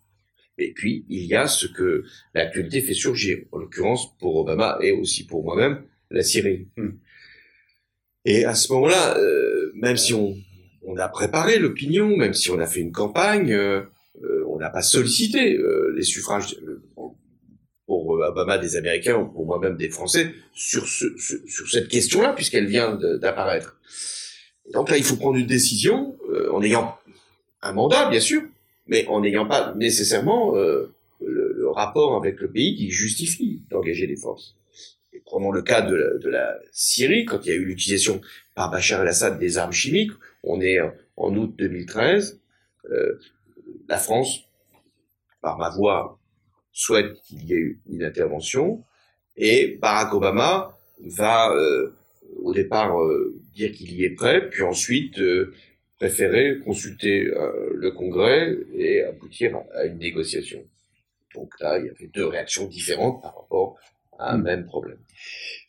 Et 0.59 0.73
puis, 0.73 1.07
il 1.09 1.25
y 1.25 1.35
a 1.35 1.49
ce 1.49 1.67
que 1.67 2.05
l'actualité 2.35 2.83
fait 2.83 2.95
surgir, 2.95 3.39
en 3.51 3.59
l'occurrence 3.59 4.17
pour 4.19 4.37
Obama 4.37 4.79
et 4.83 4.93
aussi 4.93 5.27
pour 5.27 5.43
moi-même, 5.43 5.83
la 6.11 6.23
Syrie. 6.23 6.69
Hmm. 6.77 6.91
Et 8.25 8.45
à 8.45 8.55
ce 8.55 8.73
moment-là, 8.73 9.17
euh, 9.19 9.73
même 9.75 9.97
si 9.97 10.13
on, 10.15 10.37
a 10.99 11.09
préparé 11.09 11.59
l'opinion, 11.59 12.17
même 12.17 12.35
si 12.35 12.51
on 12.51 12.59
a 12.59 12.67
fait 12.67 12.81
une 12.81 12.93
campagne, 12.93 13.53
euh, 13.53 13.83
euh, 14.23 14.45
on 14.49 14.59
n'a 14.59 14.71
pas 14.71 14.83
sollicité 14.83 15.57
les 15.95 16.03
suffrages 16.03 16.57
pour 17.87 18.09
Obama 18.09 18.59
des 18.59 18.77
Américains 18.77 19.17
ou 19.17 19.27
pour 19.29 19.47
moi-même 19.47 19.77
des 19.77 19.91
Français 19.91 20.35
sur, 20.53 20.87
ce, 20.89 21.07
ce- 21.19 21.47
sur 21.47 21.69
cette 21.71 21.89
question-là, 21.89 22.33
puisqu'elle 22.33 22.67
vient 22.67 22.97
d'apparaître. 22.97 23.79
Donc 24.73 24.91
là, 24.91 24.97
il 24.99 25.05
faut 25.05 25.17
prendre 25.17 25.39
une 25.39 25.47
décision 25.47 26.17
en 26.53 26.63
ayant 26.63 26.97
un 27.63 27.73
mandat, 27.73 28.11
bien 28.11 28.21
sûr, 28.21 28.43
mais 28.87 29.07
en 29.07 29.21
n'ayant 29.21 29.47
pas 29.47 29.75
nécessairement 29.77 30.55
le, 30.55 30.93
le 31.21 31.69
rapport 31.71 32.17
avec 32.17 32.41
le 32.41 32.51
pays 32.51 32.77
qui 32.77 32.91
justifie 32.91 33.63
d'engager 33.71 34.07
des 34.07 34.17
forces. 34.17 34.57
Prenons 35.29 35.51
le 35.51 35.61
cas 35.61 35.83
de 35.83 36.27
la, 36.31 36.59
Syrie, 36.73 37.27
quand 37.27 37.45
il 37.45 37.49
y 37.49 37.53
a 37.53 37.55
eu 37.55 37.67
l'utilisation 37.67 38.23
par 38.55 38.71
Bachar 38.71 39.03
el-Assad 39.03 39.39
des 39.39 39.59
armes 39.59 39.73
chimiques, 39.73 40.13
on 40.43 40.59
est 40.63 40.81
en- 40.81 41.37
août 41.37 41.55
2013, 41.59 42.41
euh, 42.91 43.19
la 43.91 43.99
France, 43.99 44.45
par 45.43 45.59
ma 45.59 45.69
voix, 45.69 46.19
souhaite 46.73 47.21
qu'il 47.25 47.45
y 47.45 47.53
ait 47.53 47.77
une 47.91 48.05
intervention, 48.05 48.83
et 49.37 49.77
Barack 49.83 50.15
Obama 50.15 50.79
va 50.99 51.53
euh, 51.53 51.93
au 52.43 52.55
départ 52.55 52.99
euh, 52.99 53.39
dire 53.55 53.73
qu'il 53.73 53.93
y 53.93 54.05
est 54.05 54.15
prêt, 54.15 54.49
puis 54.49 54.63
ensuite 54.63 55.21
préférer 55.99 56.59
consulter 56.61 57.25
le 57.25 57.91
Congrès 57.91 58.57
et 58.75 59.03
aboutir 59.03 59.59
à 59.75 59.85
une 59.85 59.99
négociation. 59.99 60.65
Donc 61.35 61.53
là, 61.61 61.79
il 61.81 61.87
y 61.87 61.91
avait 61.91 62.07
deux 62.07 62.25
réactions 62.25 62.67
différentes 62.67 63.21
par 63.21 63.37
rapport 63.37 63.77
un 64.19 64.39
Mm. 64.39 64.43
même 64.43 64.65
problème. 64.67 64.99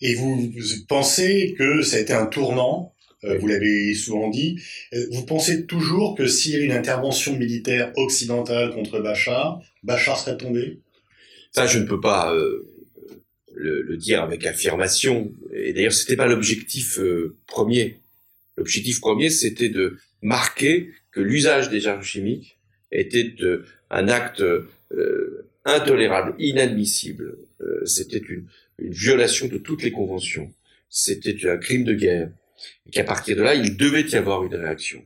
Et 0.01 0.15
vous, 0.15 0.51
pensez 0.87 1.55
que 1.57 1.81
ça 1.81 1.97
a 1.97 1.99
été 1.99 2.13
un 2.13 2.25
tournant 2.25 2.93
euh, 3.25 3.37
vous 3.37 3.47
l'avez 3.47 3.93
souvent 3.95 4.29
dit. 4.29 4.61
Euh, 4.93 5.05
Vous 5.11 5.25
pensez 5.25 5.65
toujours 5.65 6.15
que 6.15 6.25
s'il 6.27 6.53
y 6.53 6.55
a 6.55 6.59
une 6.59 6.71
intervention 6.71 7.37
militaire 7.37 7.91
occidentale 7.97 8.73
contre 8.73 8.99
Bachar, 8.99 9.61
Bachar 9.83 10.17
serait 10.17 10.37
tombé? 10.37 10.79
Ça, 11.51 11.67
je 11.67 11.79
ne 11.79 11.85
peux 11.85 11.99
pas 11.99 12.33
euh, 12.33 12.65
le, 13.53 13.81
le 13.81 13.97
dire 13.97 14.23
avec 14.23 14.45
affirmation. 14.45 15.33
Et 15.53 15.73
d'ailleurs, 15.73 15.93
c'était 15.93 16.15
pas 16.15 16.27
l'objectif 16.27 16.97
euh, 16.99 17.35
premier. 17.45 17.97
L'objectif 18.55 19.01
premier, 19.01 19.29
c'était 19.29 19.69
de 19.69 19.97
marquer 20.21 20.89
que 21.11 21.19
l'usage 21.19 21.69
des 21.69 21.87
armes 21.87 22.03
chimiques 22.03 22.57
était 22.91 23.35
euh, 23.41 23.65
un 23.89 24.07
acte 24.07 24.43
intolérable, 25.65 26.35
inadmissible. 26.39 27.37
Euh, 27.61 27.85
c'était 27.85 28.17
une, 28.17 28.45
une 28.77 28.93
violation 28.93 29.47
de 29.47 29.57
toutes 29.57 29.83
les 29.83 29.91
conventions. 29.91 30.51
C'était 30.89 31.49
un 31.49 31.57
crime 31.57 31.83
de 31.83 31.93
guerre. 31.93 32.31
Et 32.87 32.91
qu'à 32.91 33.03
partir 33.03 33.37
de 33.37 33.41
là, 33.41 33.55
il 33.55 33.77
devait 33.77 34.01
y 34.01 34.15
avoir 34.15 34.43
une 34.43 34.55
réaction. 34.55 35.03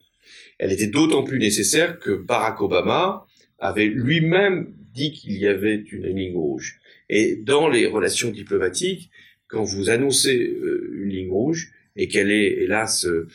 Elle 0.57 0.71
était 0.71 0.87
d'autant 0.87 1.23
plus 1.23 1.39
nécessaire 1.39 1.99
que 1.99 2.11
Barack 2.11 2.61
Obama 2.61 3.25
avait 3.59 3.85
lui-même 3.87 4.73
dit 4.93 5.11
qu'il 5.11 5.33
y 5.33 5.47
avait 5.47 5.83
une 5.91 6.07
ligne 6.07 6.35
rouge. 6.35 6.79
Et 7.09 7.35
dans 7.35 7.67
les 7.67 7.85
relations 7.85 8.31
diplomatiques, 8.31 9.09
quand 9.47 9.63
vous 9.63 9.89
annoncez 9.89 10.37
euh, 10.37 10.89
une 10.93 11.09
ligne 11.09 11.31
rouge 11.31 11.71
et 11.95 12.07
qu'elle 12.07 12.31
est 12.31 12.63
hélas 12.63 13.05
euh, 13.05 13.27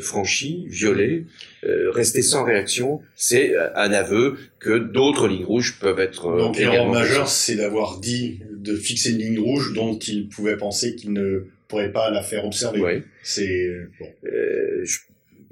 franchie, 0.00 0.66
violée, 0.68 1.26
euh, 1.64 1.90
rester 1.90 2.22
sans 2.22 2.44
réaction, 2.44 3.00
c'est 3.14 3.54
euh, 3.54 3.68
un 3.74 3.92
aveu 3.92 4.36
que 4.58 4.78
d'autres 4.78 5.28
lignes 5.28 5.44
rouges 5.44 5.78
peuvent 5.80 6.00
être 6.00 6.26
euh, 6.26 6.38
Donc 6.38 6.58
l'erreur 6.58 6.88
majeure, 6.88 7.28
c'est 7.28 7.56
d'avoir 7.56 8.00
dit 8.00 8.40
de 8.52 8.74
fixer 8.74 9.12
une 9.12 9.18
ligne 9.18 9.38
rouge 9.38 9.72
dont 9.74 9.98
il 9.98 10.28
pouvait 10.28 10.56
penser 10.56 10.96
qu'il 10.96 11.12
ne 11.12 11.46
pourrait 11.68 11.92
pas 11.92 12.10
la 12.10 12.22
faire 12.22 12.44
observer. 12.44 12.80
Oui. 12.80 13.02
C'est 13.22 13.70
bon. 13.98 14.06
Euh, 14.26 14.84
je 14.84 14.98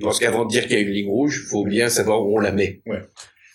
pense 0.03 0.19
qu'avant 0.19 0.45
de 0.45 0.51
dire 0.51 0.63
qu'il 0.63 0.73
y 0.73 0.77
a 0.77 0.81
une 0.81 0.91
ligne 0.91 1.09
rouge, 1.09 1.43
il 1.45 1.49
faut 1.49 1.65
bien 1.65 1.89
savoir 1.89 2.27
où 2.27 2.37
on 2.37 2.41
la 2.41 2.53
met. 2.53 2.81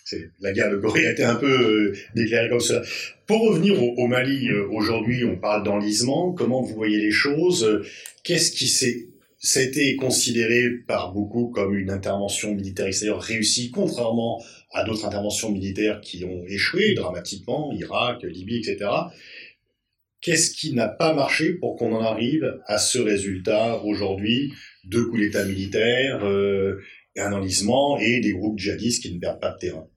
C'est 0.04 0.30
la 0.40 0.52
guerre 0.52 0.70
de 0.72 0.76
Corée 0.76 1.06
a 1.06 1.12
été 1.12 1.22
un 1.22 1.36
peu 1.36 1.46
euh, 1.46 1.96
déclarée 2.16 2.48
comme 2.48 2.58
cela. 2.58 2.82
Pour 3.26 3.48
revenir 3.48 3.80
au, 3.80 3.94
au 3.96 4.06
Mali, 4.08 4.48
euh, 4.48 4.66
aujourd'hui, 4.72 5.24
on 5.24 5.36
parle 5.36 5.62
d'enlisement. 5.62 6.32
Comment 6.32 6.62
vous 6.62 6.74
voyez 6.74 6.98
les 6.98 7.12
choses? 7.12 7.62
Euh, 7.64 7.84
Qu'est-ce 8.24 8.50
qui 8.50 8.66
s'est 8.66 9.06
ça 9.42 9.60
a 9.60 9.62
été 9.62 9.96
considéré 9.96 10.68
par 10.86 11.14
beaucoup 11.14 11.48
comme 11.48 11.74
une 11.74 11.90
intervention 11.90 12.54
militaire 12.54 12.86
extérieure 12.86 13.22
réussie, 13.22 13.70
contrairement 13.70 14.42
à 14.70 14.84
d'autres 14.84 15.06
interventions 15.06 15.50
militaires 15.50 16.02
qui 16.02 16.24
ont 16.24 16.44
échoué 16.46 16.92
dramatiquement, 16.92 17.72
Irak, 17.72 18.22
Libye, 18.22 18.58
etc. 18.58 18.90
Qu'est-ce 20.20 20.50
qui 20.50 20.74
n'a 20.74 20.88
pas 20.88 21.14
marché 21.14 21.54
pour 21.54 21.76
qu'on 21.76 21.94
en 21.94 22.02
arrive 22.02 22.60
à 22.66 22.76
ce 22.76 22.98
résultat 22.98 23.82
aujourd'hui 23.82 24.52
Deux 24.84 25.06
coups 25.06 25.22
d'État 25.22 25.46
militaires, 25.46 26.22
euh, 26.22 26.78
un 27.16 27.32
enlisement 27.32 27.98
et 27.98 28.20
des 28.20 28.32
groupes 28.32 28.58
djihadistes 28.58 29.02
qui 29.02 29.14
ne 29.14 29.18
perdent 29.18 29.40
pas 29.40 29.52
de 29.52 29.58
terrain? 29.58 29.88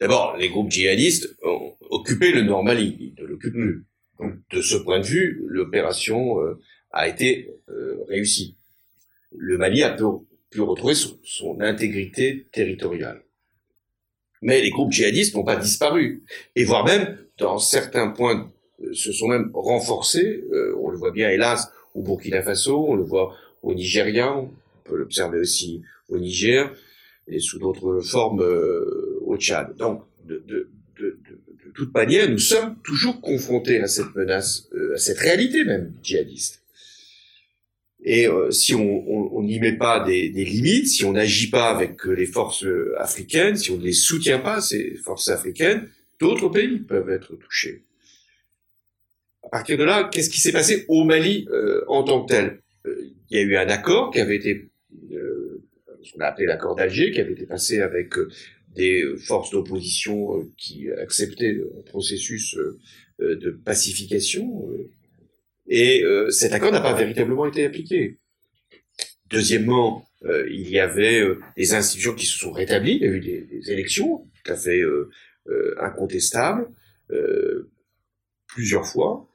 D'abord, 0.00 0.36
les 0.36 0.48
groupes 0.48 0.72
djihadistes 0.72 1.36
ont 1.44 1.76
occupé 1.88 2.32
le 2.32 2.42
Nord 2.42 2.64
Mali, 2.64 2.96
ils 2.98 3.22
ne 3.22 3.28
l'occupent 3.28 3.52
plus. 3.52 3.86
Donc, 4.18 4.34
de 4.50 4.60
ce 4.60 4.76
point 4.76 4.98
de 4.98 5.06
vue, 5.06 5.40
l'opération 5.46 6.40
euh, 6.40 6.58
a 6.94 7.08
été 7.08 7.50
euh, 7.68 8.02
réussie. 8.08 8.56
Le 9.36 9.58
Mali 9.58 9.82
a 9.82 9.90
pu, 10.50 10.60
retrouver 10.60 10.94
son, 10.94 11.60
intégrité 11.60 12.46
territoriale. 12.52 13.22
Mais 14.40 14.62
les 14.62 14.70
groupes 14.70 14.92
djihadistes 14.92 15.34
n'ont 15.34 15.44
pas 15.44 15.56
disparu. 15.56 16.22
Et 16.54 16.64
voire 16.64 16.84
même, 16.84 17.18
dans 17.38 17.58
certains 17.58 18.08
points, 18.08 18.52
euh, 18.82 18.94
se 18.94 19.12
sont 19.12 19.26
même 19.26 19.50
renforcés. 19.52 20.44
Euh, 20.52 20.76
on 20.80 20.90
le 20.90 20.96
voit 20.96 21.10
bien, 21.10 21.30
hélas, 21.30 21.72
au 21.94 22.02
Burkina 22.02 22.42
Faso, 22.42 22.86
on 22.88 22.94
le 22.94 23.02
voit 23.02 23.34
au 23.62 23.74
Nigeria, 23.74 24.36
on 24.36 24.50
peut 24.84 24.96
l'observer 24.96 25.40
aussi 25.40 25.82
au 26.08 26.18
Niger, 26.18 26.72
et 27.26 27.40
sous 27.40 27.58
d'autres 27.58 28.00
formes 28.00 28.44
au 29.22 29.36
Tchad. 29.38 29.74
Donc, 29.76 30.02
de, 30.24 30.44
de, 30.46 30.68
toute 31.74 31.94
manière, 31.94 32.30
nous 32.30 32.38
sommes 32.38 32.76
toujours 32.84 33.20
confrontés 33.20 33.80
à 33.80 33.88
cette 33.88 34.14
menace, 34.14 34.68
à 34.94 34.98
cette 34.98 35.18
réalité 35.18 35.64
même 35.64 35.92
djihadiste. 36.02 36.63
Et 38.04 38.28
euh, 38.28 38.50
si 38.50 38.74
on 38.74 39.42
n'y 39.42 39.58
met 39.58 39.76
pas 39.76 40.04
des, 40.04 40.28
des, 40.28 40.44
limites, 40.44 40.88
si 40.88 41.04
on 41.04 41.12
n'agit 41.12 41.48
pas 41.48 41.70
avec 41.70 42.04
les 42.04 42.26
forces 42.26 42.66
africaines, 42.98 43.56
si 43.56 43.70
on 43.70 43.78
ne 43.78 43.82
les 43.82 43.94
soutient 43.94 44.40
pas, 44.40 44.60
ces 44.60 44.94
forces 44.96 45.28
africaines, 45.28 45.88
d'autres 46.20 46.48
pays 46.48 46.78
peuvent 46.80 47.10
être 47.10 47.34
touchés. 47.36 47.84
À 49.44 49.48
partir 49.58 49.78
de 49.78 49.84
là, 49.84 50.08
qu'est-ce 50.10 50.30
qui 50.30 50.40
s'est 50.40 50.52
passé 50.52 50.84
au 50.88 51.04
Mali 51.04 51.46
euh, 51.50 51.84
en 51.88 52.02
tant 52.02 52.24
que 52.24 52.32
tel? 52.32 52.62
Euh, 52.86 53.10
Il 53.30 53.36
y 53.36 53.40
a 53.40 53.42
eu 53.42 53.56
un 53.56 53.68
accord 53.68 54.10
qui 54.10 54.20
avait 54.20 54.36
été, 54.36 54.70
euh, 55.12 55.62
ce 56.02 56.12
qu'on 56.12 56.20
a 56.20 56.26
appelé 56.26 56.46
l'accord 56.46 56.74
d'Alger, 56.74 57.10
qui 57.10 57.20
avait 57.20 57.32
été 57.32 57.46
passé 57.46 57.80
avec 57.80 58.18
euh, 58.18 58.28
des 58.74 59.04
forces 59.18 59.50
d'opposition 59.50 60.38
euh, 60.38 60.50
qui 60.56 60.90
acceptaient 60.90 61.60
un 61.78 61.82
processus 61.82 62.56
euh, 62.56 62.78
de 63.20 63.50
pacification. 63.50 64.68
Et 65.66 66.02
euh, 66.04 66.30
cet 66.30 66.52
accord 66.52 66.72
n'a 66.72 66.80
pas 66.80 66.94
véritablement 66.94 67.46
été 67.46 67.64
appliqué. 67.64 68.18
Deuxièmement, 69.30 70.06
euh, 70.24 70.46
il 70.50 70.68
y 70.68 70.78
avait 70.78 71.20
euh, 71.20 71.40
des 71.56 71.74
institutions 71.74 72.14
qui 72.14 72.26
se 72.26 72.38
sont 72.38 72.52
rétablies, 72.52 72.96
il 72.96 73.02
y 73.02 73.06
a 73.06 73.12
eu 73.12 73.20
des, 73.20 73.70
élections 73.70 74.26
tout 74.42 74.52
à 74.52 74.56
fait 74.56 74.82
incontestables, 75.80 76.68
plusieurs 78.46 78.86
fois, 78.86 79.26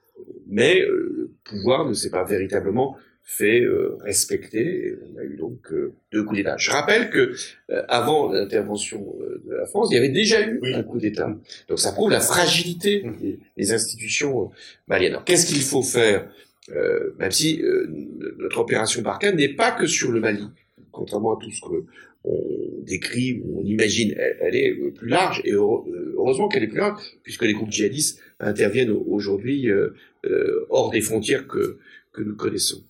mais 0.48 0.82
le 0.82 1.32
pouvoir 1.44 1.88
ne 1.88 1.94
s'est 1.94 2.12
pas 2.12 2.24
véritablement 2.24 2.96
fait 3.32 3.62
euh, 3.62 3.96
respecter. 4.02 4.88
Et 4.88 4.96
on 5.14 5.20
a 5.20 5.24
eu 5.24 5.36
donc 5.38 5.72
euh, 5.72 5.94
deux 6.12 6.24
coups 6.24 6.38
d'État. 6.38 6.58
Je 6.58 6.72
rappelle 6.72 7.10
que 7.12 7.34
euh, 7.70 7.84
avant 7.88 8.32
l'intervention 8.32 9.16
de 9.46 9.54
la 9.54 9.66
France, 9.68 9.90
il 9.92 9.96
y 9.96 9.98
avait 9.98 10.10
déjà 10.10 10.42
eu 10.42 10.60
Oui. 10.62 10.74
un 10.74 10.82
coup 10.84 10.98
d'État. 10.98 11.36
Donc 11.68 11.80
ça 11.80 11.92
prouve 11.92 12.10
la 12.10 12.20
fragilité 12.22 13.04
des, 13.22 13.38
des 13.56 13.72
institutions 13.72 14.50
maliennes. 14.88 15.12
Alors 15.14 15.26
qu'est-ce 15.26 15.46
qu'il 15.46 15.62
faut 15.62 15.84
faire 15.84 16.28
Même 17.20 17.32
si 17.32 17.62
notre 18.38 18.60
opération 18.60 19.02
Barkhane 19.04 19.36
n'est 19.38 19.54
pas 19.54 19.72
que 19.72 19.86
sur 19.86 20.12
le 20.12 20.20
Mali, 20.20 20.46
contrairement 20.92 21.38
à 21.38 21.40
tout 21.42 21.52
ce 21.52 21.62
que 21.62 21.84
on 22.26 22.84
décrit, 22.84 23.42
on 23.56 23.64
imagine, 23.64 24.14
elle, 24.18 24.38
elle 24.42 24.56
est 24.56 24.74
plus 25.00 25.08
large, 25.08 25.42
et 25.46 25.54
heure- 25.54 25.86
heureusement 26.18 26.50
qu'elle 26.50 26.64
est 26.64 26.68
plus 26.68 26.80
large, 26.80 27.02
puisque 27.24 27.44
les 27.44 27.54
groupes 27.54 27.72
djihadistes 27.72 28.20
interviennent 28.42 28.92
au- 28.92 29.06
aujourd'hui 29.08 29.70
hors 30.70 30.90
des 30.92 31.02
frontières 31.02 31.48
que, 31.48 31.78
nous 32.24 32.36
connaissons. 32.36 32.84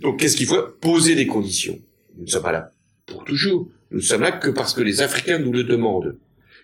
Donc 0.00 0.20
qu'est-ce 0.20 0.36
qu'il 0.36 0.46
faut 0.46 0.62
Poser 0.80 1.14
des 1.14 1.26
conditions? 1.26 1.78
Nous 2.16 2.24
ne 2.24 2.30
sommes 2.30 2.42
pas 2.42 2.52
là 2.52 2.72
pour 3.06 3.24
toujours. 3.24 3.68
Nous 3.90 3.98
ne 3.98 4.04
sommes 4.04 4.22
là 4.22 4.32
que 4.32 4.50
parce 4.50 4.74
que 4.74 4.80
les 4.80 5.02
Africains 5.02 5.38
nous 5.38 5.52
le 5.52 5.64
demandent. 5.64 6.16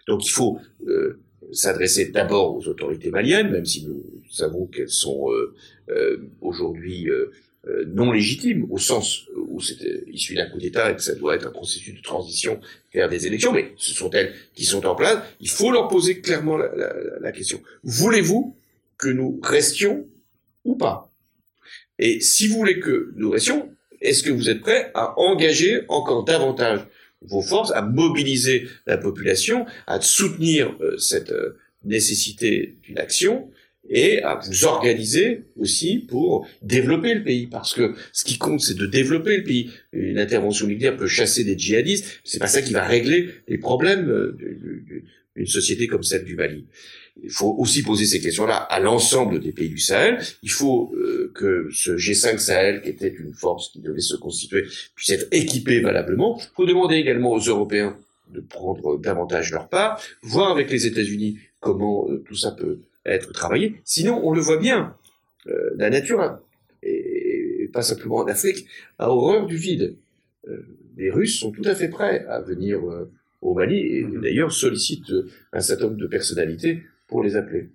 Donc 0.06 0.26
il 0.26 0.30
faut 0.30 0.58
euh, 0.86 1.20
s'adresser 1.52 2.06
d'abord 2.06 2.56
aux 2.56 2.66
autorités 2.68 3.10
maliennes, 3.10 3.50
même 3.50 3.66
si 3.66 3.86
nous 3.86 4.02
savons 4.30 4.66
qu'elles 4.66 4.88
sont 4.88 5.30
euh, 5.30 5.54
euh, 5.90 6.16
aujourd'hui 6.40 7.08
non 7.88 8.10
légitime, 8.10 8.66
au 8.70 8.78
sens 8.78 9.26
où 9.36 9.60
c'était 9.60 10.04
issu 10.10 10.34
d'un 10.34 10.48
coup 10.48 10.58
d'État 10.58 10.90
et 10.90 10.96
que 10.96 11.02
ça 11.02 11.14
doit 11.14 11.34
être 11.36 11.46
un 11.46 11.50
processus 11.50 11.94
de 11.94 12.00
transition 12.00 12.58
vers 12.94 13.10
des 13.10 13.26
élections, 13.26 13.52
mais 13.52 13.74
ce 13.76 13.92
sont 13.92 14.08
elles 14.10 14.32
qui 14.54 14.64
sont 14.64 14.86
en 14.86 14.94
place. 14.94 15.18
Il 15.40 15.50
faut 15.50 15.70
leur 15.70 15.88
poser 15.88 16.22
clairement 16.22 16.56
la, 16.56 16.74
la, 16.74 16.94
la 17.20 17.32
question. 17.32 17.60
Voulez-vous 17.82 18.56
que 18.96 19.08
nous 19.08 19.38
restions 19.42 20.06
ou 20.64 20.74
pas? 20.74 21.09
Et 22.00 22.20
si 22.20 22.48
vous 22.48 22.56
voulez 22.56 22.80
que 22.80 23.12
nous 23.16 23.30
restions, 23.30 23.70
est-ce 24.00 24.22
que 24.22 24.30
vous 24.30 24.48
êtes 24.48 24.60
prêts 24.60 24.90
à 24.94 25.18
engager 25.20 25.82
encore 25.88 26.24
davantage 26.24 26.80
vos 27.20 27.42
forces, 27.42 27.70
à 27.72 27.82
mobiliser 27.82 28.66
la 28.86 28.96
population, 28.96 29.66
à 29.86 30.00
soutenir 30.00 30.74
euh, 30.80 30.96
cette 30.96 31.30
euh, 31.30 31.58
nécessité 31.84 32.76
d'une 32.82 32.98
action 32.98 33.50
et 33.90 34.22
à 34.22 34.36
vous 34.36 34.64
organiser 34.64 35.42
aussi 35.56 35.98
pour 35.98 36.48
développer 36.62 37.12
le 37.12 37.22
pays? 37.22 37.46
Parce 37.46 37.74
que 37.74 37.94
ce 38.12 38.24
qui 38.24 38.38
compte, 38.38 38.62
c'est 38.62 38.76
de 38.78 38.86
développer 38.86 39.36
le 39.36 39.44
pays. 39.44 39.70
Une 39.92 40.18
intervention 40.18 40.66
militaire 40.66 40.96
peut 40.96 41.06
chasser 41.06 41.44
des 41.44 41.58
djihadistes, 41.58 42.20
c'est 42.24 42.38
pas 42.38 42.46
ça 42.46 42.62
qui 42.62 42.72
va 42.72 42.86
régler 42.86 43.28
les 43.46 43.58
problèmes 43.58 44.08
euh, 44.08 44.38
d'une 45.36 45.46
société 45.46 45.86
comme 45.86 46.02
celle 46.02 46.24
du 46.24 46.36
Mali. 46.36 46.64
Il 47.22 47.30
faut 47.30 47.54
aussi 47.58 47.82
poser 47.82 48.06
ces 48.06 48.20
questions-là 48.20 48.56
à 48.56 48.80
l'ensemble 48.80 49.40
des 49.40 49.52
pays 49.52 49.68
du 49.68 49.78
Sahel. 49.78 50.20
Il 50.42 50.50
faut 50.50 50.92
euh, 50.94 51.30
que 51.34 51.68
ce 51.72 51.92
G5 51.92 52.38
Sahel, 52.38 52.82
qui 52.82 52.88
était 52.88 53.08
une 53.08 53.34
force 53.34 53.70
qui 53.70 53.80
devait 53.80 54.00
se 54.00 54.16
constituer, 54.16 54.64
puisse 54.94 55.10
être 55.10 55.28
équipé 55.30 55.80
valablement. 55.80 56.38
Il 56.40 56.54
faut 56.54 56.66
demander 56.66 56.96
également 56.96 57.32
aux 57.32 57.40
Européens 57.40 57.96
de 58.32 58.40
prendre 58.40 58.98
davantage 58.98 59.50
leur 59.50 59.68
part, 59.68 60.00
voir 60.22 60.50
avec 60.50 60.70
les 60.70 60.86
États-Unis 60.86 61.38
comment 61.60 62.08
euh, 62.08 62.22
tout 62.26 62.36
ça 62.36 62.52
peut 62.52 62.80
être 63.04 63.32
travaillé. 63.32 63.76
Sinon, 63.84 64.20
on 64.24 64.32
le 64.32 64.40
voit 64.40 64.58
bien, 64.58 64.94
euh, 65.46 65.70
la 65.76 65.90
nature, 65.90 66.38
et, 66.82 67.68
pas 67.72 67.82
simplement 67.82 68.16
en 68.16 68.26
Afrique, 68.26 68.66
a 68.98 69.10
horreur 69.10 69.46
du 69.46 69.56
vide. 69.56 69.96
Les 70.96 71.10
Russes 71.10 71.38
sont 71.38 71.52
tout 71.52 71.62
à 71.64 71.74
fait 71.74 71.88
prêts 71.88 72.24
à 72.28 72.40
venir 72.40 72.80
au 73.42 73.54
Mali 73.54 73.78
et 73.78 74.06
d'ailleurs 74.20 74.50
sollicitent 74.50 75.12
un 75.52 75.60
certain 75.60 75.84
nombre 75.84 75.98
de 75.98 76.06
personnalités 76.06 76.82
pour 77.10 77.22
les 77.22 77.36
appeler. 77.36 77.68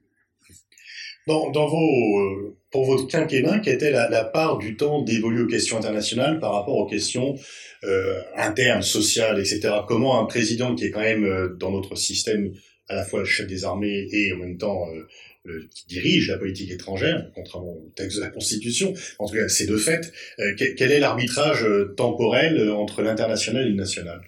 Dans, 1.27 1.49
dans 1.51 1.67
vos, 1.67 2.55
pour 2.71 2.85
votre 2.85 3.07
quinquennat, 3.07 3.59
quelle 3.59 3.75
était 3.75 3.91
la, 3.91 4.09
la 4.09 4.23
part 4.23 4.57
du 4.57 4.77
temps 4.77 5.01
dévolu 5.01 5.43
aux 5.43 5.47
questions 5.47 5.77
internationales 5.77 6.39
par 6.39 6.53
rapport 6.53 6.75
aux 6.75 6.85
questions 6.85 7.35
euh, 7.83 8.21
internes, 8.35 8.83
sociales, 8.83 9.39
etc. 9.39 9.69
Comment 9.87 10.19
un 10.19 10.25
président 10.25 10.75
qui 10.75 10.85
est 10.85 10.91
quand 10.91 11.01
même 11.01 11.55
dans 11.59 11.71
notre 11.71 11.95
système 11.95 12.51
à 12.87 12.95
la 12.95 13.05
fois 13.05 13.19
le 13.19 13.25
chef 13.25 13.47
des 13.47 13.65
armées 13.65 14.07
et 14.11 14.33
en 14.33 14.37
même 14.37 14.57
temps 14.57 14.87
euh, 14.89 15.07
le, 15.43 15.67
qui 15.67 15.85
dirige 15.87 16.29
la 16.29 16.37
politique 16.37 16.71
étrangère, 16.71 17.29
contrairement 17.35 17.73
au 17.73 17.91
texte 17.95 18.17
de 18.17 18.23
la 18.23 18.29
Constitution. 18.29 18.93
En 19.19 19.27
tout 19.27 19.35
cas, 19.35 19.47
c'est 19.47 19.67
de 19.67 19.77
fait. 19.77 20.11
Euh, 20.39 20.53
quel, 20.57 20.75
quel, 20.75 20.91
est 20.91 20.99
l'arbitrage 20.99 21.63
euh, 21.63 21.93
temporel 21.95 22.69
entre 22.71 23.01
l'international 23.01 23.65
et 23.65 23.69
le 23.69 23.75
national? 23.75 24.21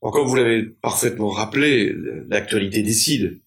Encore, 0.00 0.26
vous 0.26 0.36
l'avez 0.36 0.62
parfaitement 0.62 1.28
rappelé, 1.28 1.92
l'actualité 2.28 2.82
décide. 2.82 3.40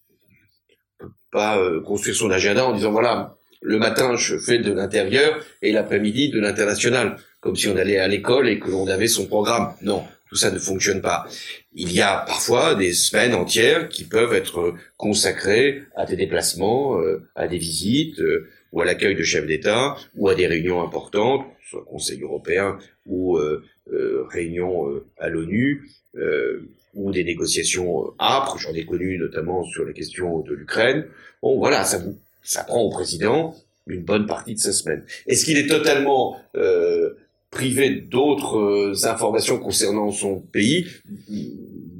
Pas 1.32 1.58
euh, 1.58 1.80
construire 1.80 2.14
son 2.14 2.30
agenda 2.30 2.64
en 2.64 2.72
disant 2.72 2.92
voilà, 2.92 3.36
le 3.60 3.78
matin 3.78 4.16
je 4.16 4.38
fais 4.38 4.58
de 4.58 4.72
l'intérieur 4.72 5.44
et 5.62 5.72
l'après-midi 5.72 6.30
de 6.30 6.38
l'international, 6.38 7.16
comme 7.40 7.56
si 7.56 7.66
on 7.66 7.76
allait 7.76 7.98
à 7.98 8.06
l'école 8.06 8.48
et 8.48 8.60
que 8.60 8.70
l'on 8.70 8.86
avait 8.86 9.08
son 9.08 9.26
programme. 9.26 9.72
Non, 9.82 10.04
tout 10.28 10.36
ça 10.36 10.50
ne 10.50 10.58
fonctionne 10.58 11.00
pas. 11.00 11.26
Il 11.74 11.92
y 11.92 12.00
a 12.00 12.18
parfois 12.26 12.74
des 12.74 12.92
semaines 12.92 13.34
entières 13.34 13.88
qui 13.88 14.04
peuvent 14.04 14.34
être 14.34 14.74
consacrées 14.96 15.82
à 15.96 16.06
des 16.06 16.16
déplacements, 16.16 17.00
euh, 17.00 17.22
à 17.34 17.48
des 17.48 17.58
visites, 17.58 18.20
euh, 18.20 18.48
ou 18.72 18.80
à 18.80 18.84
l'accueil 18.84 19.14
de 19.14 19.22
chefs 19.22 19.46
d'État, 19.46 19.96
ou 20.14 20.28
à 20.28 20.34
des 20.34 20.46
réunions 20.46 20.82
importantes, 20.82 21.46
soit 21.68 21.84
Conseil 21.84 22.22
européen 22.22 22.78
ou 23.06 23.36
euh, 23.36 23.62
euh 23.92 24.24
réunions 24.30 24.88
euh, 24.88 25.06
à 25.18 25.28
l'ONU, 25.28 25.88
ou 26.94 27.12
des 27.12 27.24
négociations 27.24 28.12
âpres. 28.18 28.58
J'en 28.58 28.72
ai 28.74 28.84
connu 28.84 29.18
notamment 29.18 29.64
sur 29.64 29.84
les 29.84 29.92
questions 29.92 30.40
de 30.40 30.54
l'Ukraine. 30.54 31.06
Bon, 31.42 31.58
voilà, 31.58 31.84
ça, 31.84 32.02
ça 32.42 32.64
prend 32.64 32.80
au 32.80 32.90
président 32.90 33.54
une 33.86 34.02
bonne 34.02 34.26
partie 34.26 34.54
de 34.54 34.60
sa 34.60 34.72
semaine. 34.72 35.04
Est-ce 35.26 35.44
qu'il 35.44 35.58
est 35.58 35.66
totalement 35.66 36.40
privé 37.52 37.90
d'autres 37.90 38.56
euh, 38.58 39.06
informations 39.06 39.58
concernant 39.58 40.10
son 40.10 40.40
pays, 40.40 40.88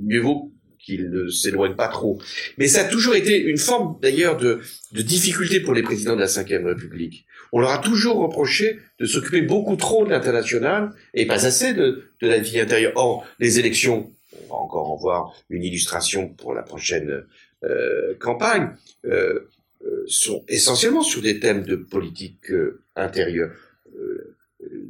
mieux 0.02 0.20
vaut 0.20 0.50
qu'il 0.84 1.10
ne 1.10 1.28
s'éloigne 1.28 1.76
pas 1.76 1.86
trop. 1.86 2.20
Mais 2.58 2.66
ça 2.66 2.80
a 2.80 2.84
toujours 2.84 3.14
été 3.14 3.38
une 3.38 3.58
forme 3.58 3.98
d'ailleurs 4.02 4.36
de, 4.36 4.60
de 4.90 5.02
difficulté 5.02 5.60
pour 5.60 5.74
les 5.74 5.82
présidents 5.82 6.16
de 6.16 6.20
la 6.20 6.26
Ve 6.26 6.66
République. 6.66 7.24
On 7.52 7.60
leur 7.60 7.70
a 7.70 7.78
toujours 7.78 8.16
reproché 8.16 8.78
de 8.98 9.06
s'occuper 9.06 9.42
beaucoup 9.42 9.76
trop 9.76 10.04
de 10.04 10.10
l'international 10.10 10.90
et 11.14 11.26
pas 11.26 11.46
assez 11.46 11.72
de, 11.74 12.02
de 12.20 12.26
la 12.26 12.38
vie 12.38 12.58
intérieure. 12.58 12.92
Or, 12.96 13.24
les 13.38 13.60
élections, 13.60 14.10
on 14.44 14.48
va 14.48 14.60
encore 14.60 14.90
en 14.90 14.96
voir 14.96 15.34
une 15.50 15.62
illustration 15.62 16.28
pour 16.28 16.54
la 16.54 16.62
prochaine 16.62 17.24
euh, 17.64 18.14
campagne, 18.18 18.70
euh, 19.04 19.48
euh 19.86 20.04
sont 20.06 20.44
essentiellement 20.48 21.02
sur 21.02 21.22
des 21.22 21.40
thèmes 21.40 21.64
de 21.64 21.76
politique 21.76 22.52
intérieure 22.96 23.50